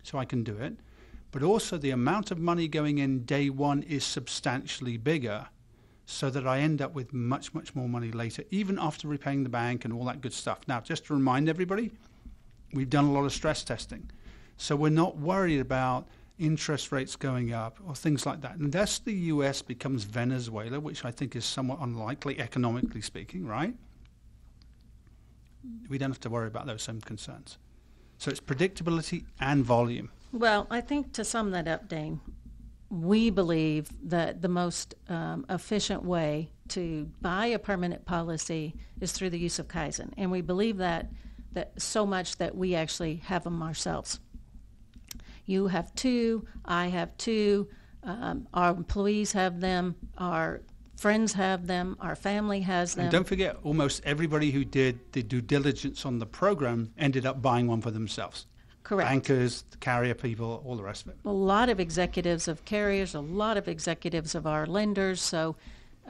so 0.01 0.17
I 0.17 0.23
can 0.23 0.45
do 0.45 0.55
it. 0.55 0.77
But 1.31 1.43
also 1.43 1.77
the 1.77 1.89
amount 1.89 2.31
of 2.31 2.39
money 2.39 2.69
going 2.69 2.99
in 2.99 3.25
day 3.25 3.49
one 3.49 3.83
is 3.83 4.05
substantially 4.05 4.95
bigger 4.95 5.47
so 6.05 6.29
that 6.29 6.47
I 6.47 6.59
end 6.59 6.81
up 6.81 6.93
with 6.93 7.11
much, 7.11 7.53
much 7.53 7.75
more 7.75 7.89
money 7.89 8.11
later, 8.11 8.45
even 8.51 8.79
after 8.79 9.09
repaying 9.09 9.43
the 9.43 9.49
bank 9.49 9.83
and 9.83 9.93
all 9.93 10.05
that 10.05 10.21
good 10.21 10.31
stuff. 10.31 10.59
Now, 10.69 10.79
just 10.79 11.07
to 11.07 11.13
remind 11.13 11.49
everybody, 11.49 11.91
we've 12.71 12.89
done 12.89 13.03
a 13.03 13.11
lot 13.11 13.25
of 13.25 13.33
stress 13.33 13.65
testing. 13.65 14.09
So 14.55 14.77
we're 14.77 14.89
not 14.89 15.17
worried 15.17 15.59
about 15.59 16.07
interest 16.39 16.91
rates 16.91 17.15
going 17.15 17.53
up 17.53 17.77
or 17.85 17.93
things 17.93 18.25
like 18.25 18.41
that. 18.41 18.55
Unless 18.55 18.99
the 18.99 19.13
US 19.13 19.61
becomes 19.61 20.05
Venezuela, 20.05 20.79
which 20.79 21.05
I 21.05 21.11
think 21.11 21.35
is 21.35 21.45
somewhat 21.45 21.79
unlikely 21.81 22.39
economically 22.39 23.01
speaking, 23.01 23.45
right? 23.45 23.75
We 25.89 25.97
don't 25.97 26.09
have 26.09 26.19
to 26.21 26.29
worry 26.29 26.47
about 26.47 26.65
those 26.65 26.81
same 26.81 27.01
concerns. 27.01 27.57
So 28.17 28.31
it's 28.31 28.39
predictability 28.39 29.25
and 29.39 29.63
volume. 29.63 30.09
Well, 30.31 30.67
I 30.69 30.81
think 30.81 31.13
to 31.13 31.25
sum 31.25 31.51
that 31.51 31.67
up, 31.67 31.87
Daen, 31.89 32.19
we 32.89 33.29
believe 33.29 33.89
that 34.09 34.41
the 34.41 34.47
most 34.47 34.95
um, 35.09 35.45
efficient 35.49 36.03
way 36.03 36.51
to 36.69 37.09
buy 37.21 37.47
a 37.47 37.59
permanent 37.59 38.05
policy 38.05 38.75
is 38.99 39.11
through 39.11 39.29
the 39.29 39.39
use 39.39 39.59
of 39.59 39.67
Kaizen. 39.67 40.13
And 40.17 40.31
we 40.31 40.41
believe 40.41 40.77
that, 40.77 41.09
that 41.53 41.79
so 41.81 42.05
much 42.05 42.37
that 42.37 42.55
we 42.55 42.75
actually 42.75 43.17
have 43.25 43.43
them 43.43 43.61
ourselves. 43.61 44.19
You 45.49 45.65
have 45.65 45.95
two, 45.95 46.45
I 46.63 46.89
have 46.89 47.17
two, 47.17 47.67
um, 48.03 48.47
our 48.53 48.69
employees 48.69 49.31
have 49.31 49.59
them, 49.59 49.95
our 50.19 50.61
friends 50.95 51.33
have 51.33 51.65
them, 51.65 51.97
our 51.99 52.15
family 52.15 52.61
has 52.61 52.93
them. 52.93 53.05
And 53.05 53.11
don't 53.11 53.27
forget, 53.27 53.57
almost 53.63 54.03
everybody 54.05 54.51
who 54.51 54.63
did 54.63 54.99
the 55.11 55.23
due 55.23 55.41
diligence 55.41 56.05
on 56.05 56.19
the 56.19 56.27
program 56.27 56.93
ended 56.99 57.25
up 57.25 57.41
buying 57.41 57.65
one 57.65 57.81
for 57.81 57.89
themselves. 57.89 58.45
Correct. 58.83 59.09
Bankers, 59.09 59.63
carrier 59.79 60.13
people, 60.13 60.61
all 60.67 60.75
the 60.75 60.83
rest 60.83 61.07
of 61.07 61.13
it. 61.13 61.17
a 61.25 61.31
lot 61.31 61.69
of 61.69 61.79
executives 61.79 62.47
of 62.47 62.63
carriers, 62.65 63.15
a 63.15 63.19
lot 63.19 63.57
of 63.57 63.67
executives 63.67 64.35
of 64.35 64.45
our 64.45 64.67
lenders. 64.67 65.19
So, 65.19 65.55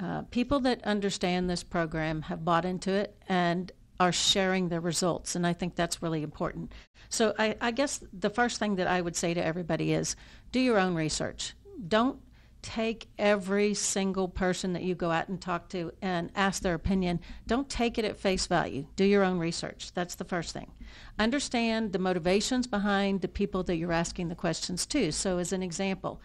uh, 0.01 0.23
people 0.31 0.59
that 0.61 0.83
understand 0.83 1.49
this 1.49 1.63
program 1.63 2.23
have 2.23 2.43
bought 2.43 2.65
into 2.65 2.91
it 2.91 3.15
and 3.29 3.71
are 3.99 4.11
sharing 4.11 4.69
their 4.69 4.79
results. 4.79 5.35
And 5.35 5.45
I 5.45 5.53
think 5.53 5.75
that's 5.75 6.01
really 6.01 6.23
important. 6.23 6.71
So, 7.09 7.33
I, 7.37 7.55
I 7.59 7.71
guess 7.71 8.03
the 8.13 8.29
first 8.29 8.59
thing 8.59 8.75
that 8.75 8.87
I 8.87 9.01
would 9.01 9.15
say 9.15 9.33
to 9.33 9.43
everybody 9.43 9.93
is 9.93 10.15
do 10.51 10.59
your 10.59 10.79
own 10.79 10.95
research. 10.95 11.53
Don't 11.87 12.19
take 12.61 13.07
every 13.17 13.73
single 13.73 14.27
person 14.27 14.73
that 14.73 14.83
you 14.83 14.93
go 14.93 15.11
out 15.11 15.29
and 15.29 15.41
talk 15.41 15.69
to 15.69 15.91
and 16.01 16.29
ask 16.35 16.61
their 16.61 16.73
opinion. 16.73 17.19
Don't 17.47 17.69
take 17.69 17.97
it 17.97 18.05
at 18.05 18.19
face 18.19 18.47
value. 18.47 18.85
Do 18.95 19.05
your 19.05 19.23
own 19.23 19.39
research. 19.39 19.93
That's 19.93 20.15
the 20.15 20.25
first 20.25 20.53
thing. 20.53 20.71
Understand 21.17 21.93
the 21.93 21.99
motivations 21.99 22.67
behind 22.67 23.21
the 23.21 23.27
people 23.27 23.63
that 23.63 23.77
you're 23.77 23.93
asking 23.93 24.27
the 24.27 24.35
questions 24.35 24.85
to. 24.87 25.11
So, 25.11 25.37
as 25.37 25.53
an 25.53 25.63
example, 25.63 26.21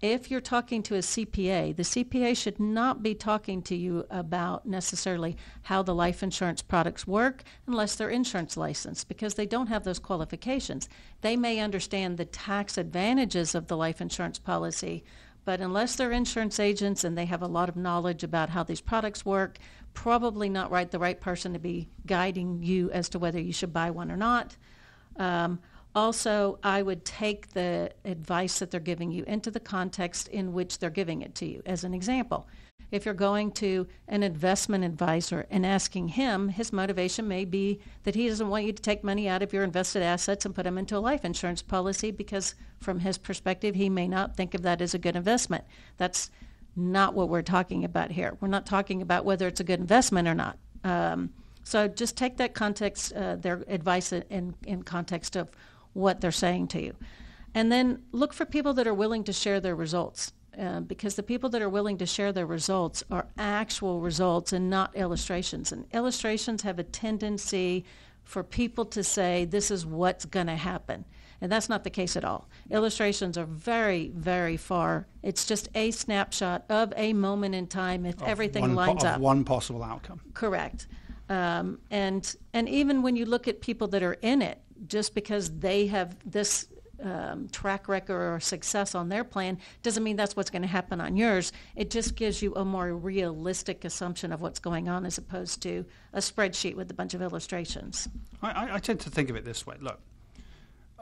if 0.00 0.30
you're 0.30 0.40
talking 0.40 0.82
to 0.84 0.94
a 0.94 0.98
CPA, 0.98 1.74
the 1.74 1.82
CPA 1.82 2.36
should 2.36 2.60
not 2.60 3.02
be 3.02 3.14
talking 3.14 3.62
to 3.62 3.74
you 3.74 4.06
about 4.10 4.64
necessarily 4.64 5.36
how 5.62 5.82
the 5.82 5.94
life 5.94 6.22
insurance 6.22 6.62
products 6.62 7.06
work 7.06 7.42
unless 7.66 7.96
they're 7.96 8.08
insurance 8.08 8.56
licensed 8.56 9.08
because 9.08 9.34
they 9.34 9.46
don't 9.46 9.66
have 9.66 9.82
those 9.82 9.98
qualifications. 9.98 10.88
They 11.22 11.36
may 11.36 11.58
understand 11.58 12.16
the 12.16 12.24
tax 12.24 12.78
advantages 12.78 13.56
of 13.56 13.66
the 13.66 13.76
life 13.76 14.00
insurance 14.00 14.38
policy, 14.38 15.02
but 15.44 15.60
unless 15.60 15.96
they're 15.96 16.12
insurance 16.12 16.60
agents 16.60 17.02
and 17.02 17.18
they 17.18 17.26
have 17.26 17.42
a 17.42 17.48
lot 17.48 17.68
of 17.68 17.76
knowledge 17.76 18.22
about 18.22 18.50
how 18.50 18.62
these 18.62 18.80
products 18.80 19.26
work, 19.26 19.58
probably 19.94 20.48
not 20.48 20.70
right 20.70 20.92
the 20.92 20.98
right 21.00 21.20
person 21.20 21.54
to 21.54 21.58
be 21.58 21.88
guiding 22.06 22.62
you 22.62 22.88
as 22.92 23.08
to 23.08 23.18
whether 23.18 23.40
you 23.40 23.52
should 23.52 23.72
buy 23.72 23.90
one 23.90 24.12
or 24.12 24.16
not. 24.16 24.56
Um, 25.16 25.58
also, 25.94 26.58
I 26.62 26.82
would 26.82 27.04
take 27.04 27.54
the 27.54 27.92
advice 28.04 28.58
that 28.58 28.70
they're 28.70 28.80
giving 28.80 29.10
you 29.10 29.24
into 29.26 29.50
the 29.50 29.60
context 29.60 30.28
in 30.28 30.52
which 30.52 30.78
they're 30.78 30.90
giving 30.90 31.22
it 31.22 31.34
to 31.36 31.46
you. 31.46 31.62
As 31.66 31.84
an 31.84 31.94
example, 31.94 32.46
if 32.90 33.04
you're 33.04 33.14
going 33.14 33.52
to 33.52 33.86
an 34.06 34.22
investment 34.22 34.84
advisor 34.84 35.46
and 35.50 35.66
asking 35.66 36.08
him, 36.08 36.48
his 36.48 36.72
motivation 36.72 37.28
may 37.28 37.44
be 37.44 37.80
that 38.04 38.14
he 38.14 38.28
doesn't 38.28 38.48
want 38.48 38.64
you 38.64 38.72
to 38.72 38.82
take 38.82 39.04
money 39.04 39.28
out 39.28 39.42
of 39.42 39.52
your 39.52 39.64
invested 39.64 40.02
assets 40.02 40.46
and 40.46 40.54
put 40.54 40.64
them 40.64 40.78
into 40.78 40.96
a 40.96 41.00
life 41.00 41.24
insurance 41.24 41.60
policy 41.60 42.10
because, 42.10 42.54
from 42.80 43.00
his 43.00 43.18
perspective, 43.18 43.74
he 43.74 43.90
may 43.90 44.08
not 44.08 44.36
think 44.36 44.54
of 44.54 44.62
that 44.62 44.80
as 44.80 44.94
a 44.94 44.98
good 44.98 45.16
investment. 45.16 45.64
That's 45.98 46.30
not 46.76 47.12
what 47.12 47.28
we're 47.28 47.42
talking 47.42 47.84
about 47.84 48.10
here. 48.10 48.36
We're 48.40 48.48
not 48.48 48.64
talking 48.64 49.02
about 49.02 49.24
whether 49.24 49.46
it's 49.46 49.60
a 49.60 49.64
good 49.64 49.80
investment 49.80 50.28
or 50.28 50.34
not. 50.34 50.58
Um, 50.84 51.30
so 51.64 51.88
just 51.88 52.16
take 52.16 52.38
that 52.38 52.54
context, 52.54 53.12
uh, 53.12 53.36
their 53.36 53.64
advice 53.68 54.12
in, 54.12 54.54
in 54.64 54.82
context 54.84 55.36
of 55.36 55.50
what 55.98 56.20
they're 56.20 56.30
saying 56.30 56.68
to 56.68 56.80
you. 56.80 56.94
And 57.54 57.72
then 57.72 58.02
look 58.12 58.32
for 58.32 58.44
people 58.44 58.72
that 58.74 58.86
are 58.86 58.94
willing 58.94 59.24
to 59.24 59.32
share 59.32 59.60
their 59.60 59.74
results. 59.76 60.32
Uh, 60.58 60.80
because 60.80 61.14
the 61.14 61.22
people 61.22 61.48
that 61.50 61.62
are 61.62 61.68
willing 61.68 61.98
to 61.98 62.06
share 62.06 62.32
their 62.32 62.46
results 62.46 63.04
are 63.12 63.26
actual 63.38 64.00
results 64.00 64.52
and 64.52 64.68
not 64.68 64.94
illustrations. 64.96 65.70
And 65.70 65.84
illustrations 65.92 66.62
have 66.62 66.80
a 66.80 66.82
tendency 66.82 67.84
for 68.24 68.42
people 68.42 68.84
to 68.86 69.04
say, 69.04 69.44
this 69.44 69.70
is 69.70 69.86
what's 69.86 70.24
going 70.24 70.48
to 70.48 70.56
happen. 70.56 71.04
And 71.40 71.52
that's 71.52 71.68
not 71.68 71.84
the 71.84 71.90
case 71.90 72.16
at 72.16 72.24
all. 72.24 72.48
Illustrations 72.70 73.38
are 73.38 73.46
very, 73.46 74.10
very 74.14 74.56
far. 74.56 75.06
It's 75.22 75.46
just 75.46 75.68
a 75.76 75.92
snapshot 75.92 76.64
of 76.68 76.92
a 76.96 77.12
moment 77.12 77.54
in 77.54 77.68
time 77.68 78.04
if 78.04 78.20
everything 78.22 78.62
one, 78.62 78.74
lines 78.74 79.04
of 79.04 79.10
up. 79.10 79.20
one 79.20 79.44
possible 79.44 79.84
outcome. 79.84 80.20
Correct. 80.34 80.88
Um, 81.28 81.78
and 81.90 82.34
and 82.52 82.68
even 82.68 83.02
when 83.02 83.14
you 83.14 83.26
look 83.26 83.46
at 83.46 83.60
people 83.60 83.86
that 83.88 84.02
are 84.02 84.14
in 84.22 84.42
it, 84.42 84.60
just 84.86 85.14
because 85.14 85.50
they 85.58 85.86
have 85.86 86.16
this 86.24 86.68
um, 87.02 87.48
track 87.50 87.88
record 87.88 88.34
or 88.34 88.40
success 88.40 88.94
on 88.94 89.08
their 89.08 89.24
plan 89.24 89.58
doesn't 89.82 90.02
mean 90.02 90.16
that's 90.16 90.36
what's 90.36 90.50
going 90.50 90.62
to 90.62 90.68
happen 90.68 91.00
on 91.00 91.16
yours. 91.16 91.52
It 91.76 91.90
just 91.90 92.16
gives 92.16 92.42
you 92.42 92.54
a 92.54 92.64
more 92.64 92.94
realistic 92.94 93.84
assumption 93.84 94.32
of 94.32 94.40
what's 94.40 94.58
going 94.58 94.88
on 94.88 95.06
as 95.06 95.18
opposed 95.18 95.62
to 95.62 95.84
a 96.12 96.18
spreadsheet 96.18 96.74
with 96.74 96.90
a 96.90 96.94
bunch 96.94 97.14
of 97.14 97.22
illustrations. 97.22 98.08
I, 98.42 98.74
I, 98.74 98.78
tend 98.78 99.00
to 99.00 99.10
think 99.10 99.30
of 99.30 99.36
it 99.36 99.44
this 99.44 99.66
way. 99.66 99.76
Look, 99.80 100.00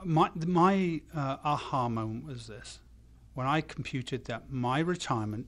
my, 0.05 0.31
my 0.47 1.01
uh, 1.15 1.37
aha 1.43 1.89
moment 1.89 2.27
was 2.27 2.47
this. 2.47 2.81
When 3.35 3.47
I 3.47 3.61
computed 3.61 4.27
that 4.27 4.51
my 4.51 4.81
retirement, 4.81 5.47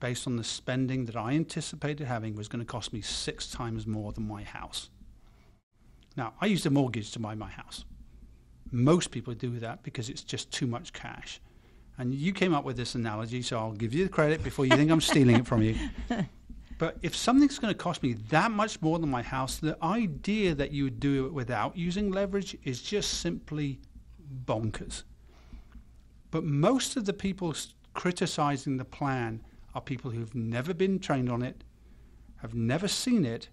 based 0.00 0.26
on 0.26 0.36
the 0.36 0.44
spending 0.44 1.06
that 1.06 1.16
I 1.16 1.32
anticipated 1.32 2.06
having, 2.06 2.34
was 2.34 2.48
going 2.48 2.64
to 2.64 2.70
cost 2.70 2.92
me 2.92 3.00
six 3.00 3.50
times 3.50 3.86
more 3.86 4.12
than 4.12 4.26
my 4.26 4.42
house. 4.42 4.90
Now, 6.16 6.32
I 6.40 6.46
used 6.46 6.66
a 6.66 6.70
mortgage 6.70 7.10
to 7.12 7.18
buy 7.18 7.34
my 7.34 7.50
house. 7.50 7.84
Most 8.72 9.10
people 9.10 9.34
do 9.34 9.58
that 9.58 9.82
because 9.82 10.08
it's 10.08 10.22
just 10.22 10.50
too 10.50 10.66
much 10.66 10.92
cash. 10.92 11.40
And 11.98 12.14
you 12.14 12.32
came 12.32 12.54
up 12.54 12.64
with 12.64 12.76
this 12.76 12.94
analogy, 12.94 13.42
so 13.42 13.58
I'll 13.58 13.72
give 13.72 13.94
you 13.94 14.04
the 14.04 14.10
credit 14.10 14.42
before 14.42 14.66
you 14.66 14.76
think 14.76 14.90
I'm 14.90 15.00
stealing 15.00 15.36
it 15.36 15.46
from 15.46 15.62
you. 15.62 15.76
But 16.78 16.98
if 17.02 17.16
something's 17.16 17.58
going 17.58 17.72
to 17.72 17.78
cost 17.78 18.02
me 18.02 18.14
that 18.28 18.50
much 18.50 18.82
more 18.82 18.98
than 18.98 19.10
my 19.10 19.22
house, 19.22 19.56
the 19.56 19.82
idea 19.82 20.54
that 20.54 20.72
you 20.72 20.84
would 20.84 21.00
do 21.00 21.26
it 21.26 21.32
without 21.32 21.76
using 21.76 22.10
leverage 22.10 22.56
is 22.64 22.82
just 22.82 23.20
simply 23.20 23.80
bonkers. 24.44 25.04
But 26.30 26.44
most 26.44 26.96
of 26.96 27.06
the 27.06 27.14
people 27.14 27.54
criticizing 27.94 28.76
the 28.76 28.84
plan 28.84 29.42
are 29.74 29.80
people 29.80 30.10
who've 30.10 30.34
never 30.34 30.74
been 30.74 30.98
trained 30.98 31.30
on 31.30 31.42
it, 31.42 31.64
have 32.42 32.54
never 32.54 32.88
seen 32.88 33.24
it, 33.24 33.48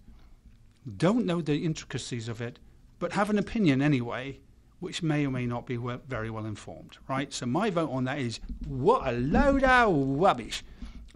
don't 0.96 1.26
know 1.26 1.40
the 1.40 1.64
intricacies 1.64 2.28
of 2.28 2.40
it, 2.40 2.58
but 2.98 3.12
have 3.12 3.30
an 3.30 3.38
opinion 3.38 3.82
anyway, 3.82 4.38
which 4.80 5.02
may 5.02 5.26
or 5.26 5.30
may 5.30 5.46
not 5.46 5.66
be 5.66 5.78
very 6.08 6.30
well 6.30 6.46
informed, 6.46 6.98
right? 7.08 7.32
So 7.32 7.46
my 7.46 7.70
vote 7.70 7.90
on 7.90 8.04
that 8.04 8.18
is 8.18 8.40
what 8.66 9.06
a 9.06 9.12
load 9.12 9.64
of 9.64 9.94
rubbish. 9.94 10.62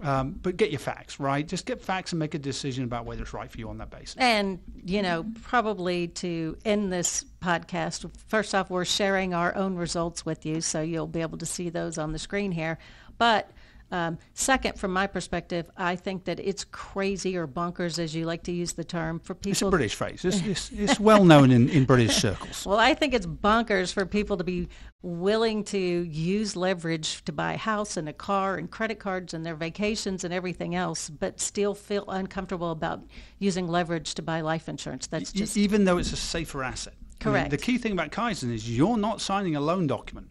Um, 0.01 0.39
but 0.43 0.57
get 0.57 0.71
your 0.71 0.79
facts, 0.79 1.19
right? 1.19 1.47
Just 1.47 1.67
get 1.67 1.83
facts 1.83 2.13
and 2.13 2.21
make 2.21 2.35
a 2.35 2.39
decision 2.39 2.85
about 2.85 3.05
whether 3.05 3.23
it's 3.23 3.33
right 3.33 3.51
for 3.51 3.59
you 3.59 3.69
on 3.69 3.79
that 3.79 3.91
basis. 3.91 4.15
And, 4.17 4.61
you 4.85 5.03
know, 5.03 5.27
probably 5.43 6.07
to 6.09 6.57
end 6.65 6.93
this 6.93 7.25
podcast, 7.43 8.09
first 8.29 8.55
off, 8.55 8.71
we're 8.71 8.85
sharing 8.85 9.35
our 9.35 9.55
own 9.57 9.75
results 9.75 10.25
with 10.25 10.47
you, 10.47 10.61
so 10.61 10.83
you'll 10.83 11.09
be 11.09 11.21
able 11.21 11.39
to 11.39 11.47
see 11.47 11.69
those 11.69 11.99
on 11.99 12.13
the 12.13 12.19
screen 12.21 12.53
here. 12.53 12.79
But 13.19 13.51
um, 13.91 14.19
second, 14.35 14.79
from 14.79 14.93
my 14.93 15.07
perspective, 15.07 15.71
I 15.77 15.97
think 15.97 16.25
that 16.25 16.39
it's 16.41 16.65
crazy 16.65 17.37
or 17.37 17.47
bonkers, 17.47 17.99
as 17.99 18.15
you 18.15 18.27
like 18.27 18.43
to 18.45 18.53
use 18.53 18.75
the 18.75 18.85
term, 18.85 19.19
for 19.19 19.35
people. 19.35 19.53
It's 19.53 19.63
a 19.63 19.71
British 19.71 19.95
phrase. 19.95 20.25
It's, 20.25 20.41
it's, 20.43 20.71
it's 20.77 21.01
well 21.01 21.25
known 21.25 21.51
in, 21.51 21.69
in 21.71 21.85
British 21.85 22.17
circles. 22.17 22.67
well, 22.67 22.79
I 22.79 22.95
think 22.95 23.15
it's 23.15 23.27
bonkers 23.27 23.93
for 23.93 24.05
people 24.05 24.37
to 24.37 24.45
be 24.45 24.69
willing 25.01 25.65
to 25.65 25.79
use 25.79 26.57
leverage 26.57 27.25
to 27.25 27.33
buy 27.33 27.55
a 27.55 27.59
house 27.59 27.97
and 27.97 28.09
a 28.09 28.13
car 28.13 28.57
and 28.57 28.71
credit 28.71 28.99
cards 28.99 29.33
and 29.33 29.47
their 29.47 29.55
vacations 29.55 30.25
and 30.25 30.35
everything 30.35 30.75
else, 30.75 31.09
but 31.09 31.41
still 31.41 31.75
feel 31.75 32.05
uncomfortable 32.09 32.73
about 32.73 33.03
using 33.39 33.69
leverage 33.69 34.15
to 34.15 34.23
buy 34.23 34.41
life 34.41 34.69
insurance. 34.69 35.07
That's 35.07 35.33
just 35.33 35.57
even 35.57 35.85
though 35.85 35.99
it's 35.99 36.13
a 36.13 36.17
safer 36.17 36.63
asset. 36.63 36.95
Correct. 37.21 37.39
I 37.39 37.43
mean, 37.45 37.51
the 37.51 37.59
key 37.59 37.79
thing 37.79 37.93
about 37.93 38.11
Kaizen 38.11 38.53
is 38.53 38.69
you're 38.71 38.97
not 38.97 39.21
signing 39.21 39.57
a 39.57 39.61
loan 39.61 39.87
document. 39.87 40.29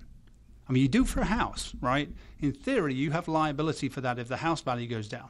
I 0.67 0.73
mean, 0.73 0.81
you 0.81 0.89
do 0.89 1.05
for 1.05 1.21
a 1.21 1.25
house, 1.25 1.73
right? 1.81 2.09
In 2.39 2.51
theory, 2.51 2.93
you 2.93 3.11
have 3.11 3.27
liability 3.27 3.89
for 3.89 4.01
that 4.01 4.19
if 4.19 4.27
the 4.27 4.37
house 4.37 4.61
value 4.61 4.87
goes 4.87 5.07
down. 5.07 5.29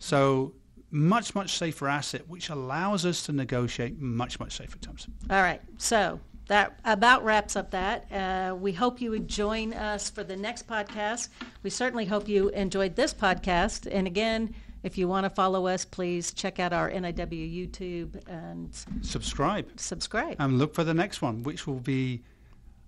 So 0.00 0.54
much, 0.90 1.34
much 1.34 1.58
safer 1.58 1.88
asset, 1.88 2.28
which 2.28 2.48
allows 2.48 3.04
us 3.04 3.26
to 3.26 3.32
negotiate 3.32 3.98
much, 3.98 4.40
much 4.40 4.56
safer 4.56 4.78
terms. 4.78 5.06
All 5.30 5.42
right. 5.42 5.60
So 5.76 6.20
that 6.46 6.78
about 6.84 7.24
wraps 7.24 7.56
up 7.56 7.70
that. 7.72 8.10
Uh, 8.10 8.54
we 8.54 8.72
hope 8.72 9.00
you 9.00 9.10
would 9.10 9.28
join 9.28 9.74
us 9.74 10.08
for 10.08 10.24
the 10.24 10.36
next 10.36 10.66
podcast. 10.66 11.28
We 11.62 11.70
certainly 11.70 12.06
hope 12.06 12.26
you 12.28 12.48
enjoyed 12.50 12.96
this 12.96 13.12
podcast. 13.12 13.86
And 13.90 14.06
again, 14.06 14.54
if 14.82 14.96
you 14.96 15.08
want 15.08 15.24
to 15.24 15.30
follow 15.30 15.66
us, 15.66 15.84
please 15.84 16.32
check 16.32 16.58
out 16.58 16.72
our 16.72 16.90
NIW 16.90 17.68
YouTube 17.68 18.20
and 18.26 18.70
subscribe. 19.02 19.68
Subscribe. 19.76 20.36
And 20.38 20.58
look 20.58 20.74
for 20.74 20.84
the 20.84 20.94
next 20.94 21.20
one, 21.20 21.42
which 21.42 21.66
will 21.66 21.80
be 21.80 22.22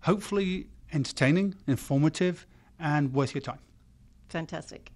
hopefully 0.01 0.69
entertaining, 0.93 1.55
informative, 1.67 2.47
and 2.79 3.13
worth 3.13 3.35
your 3.35 3.43
time. 3.43 3.59
Fantastic. 4.29 4.91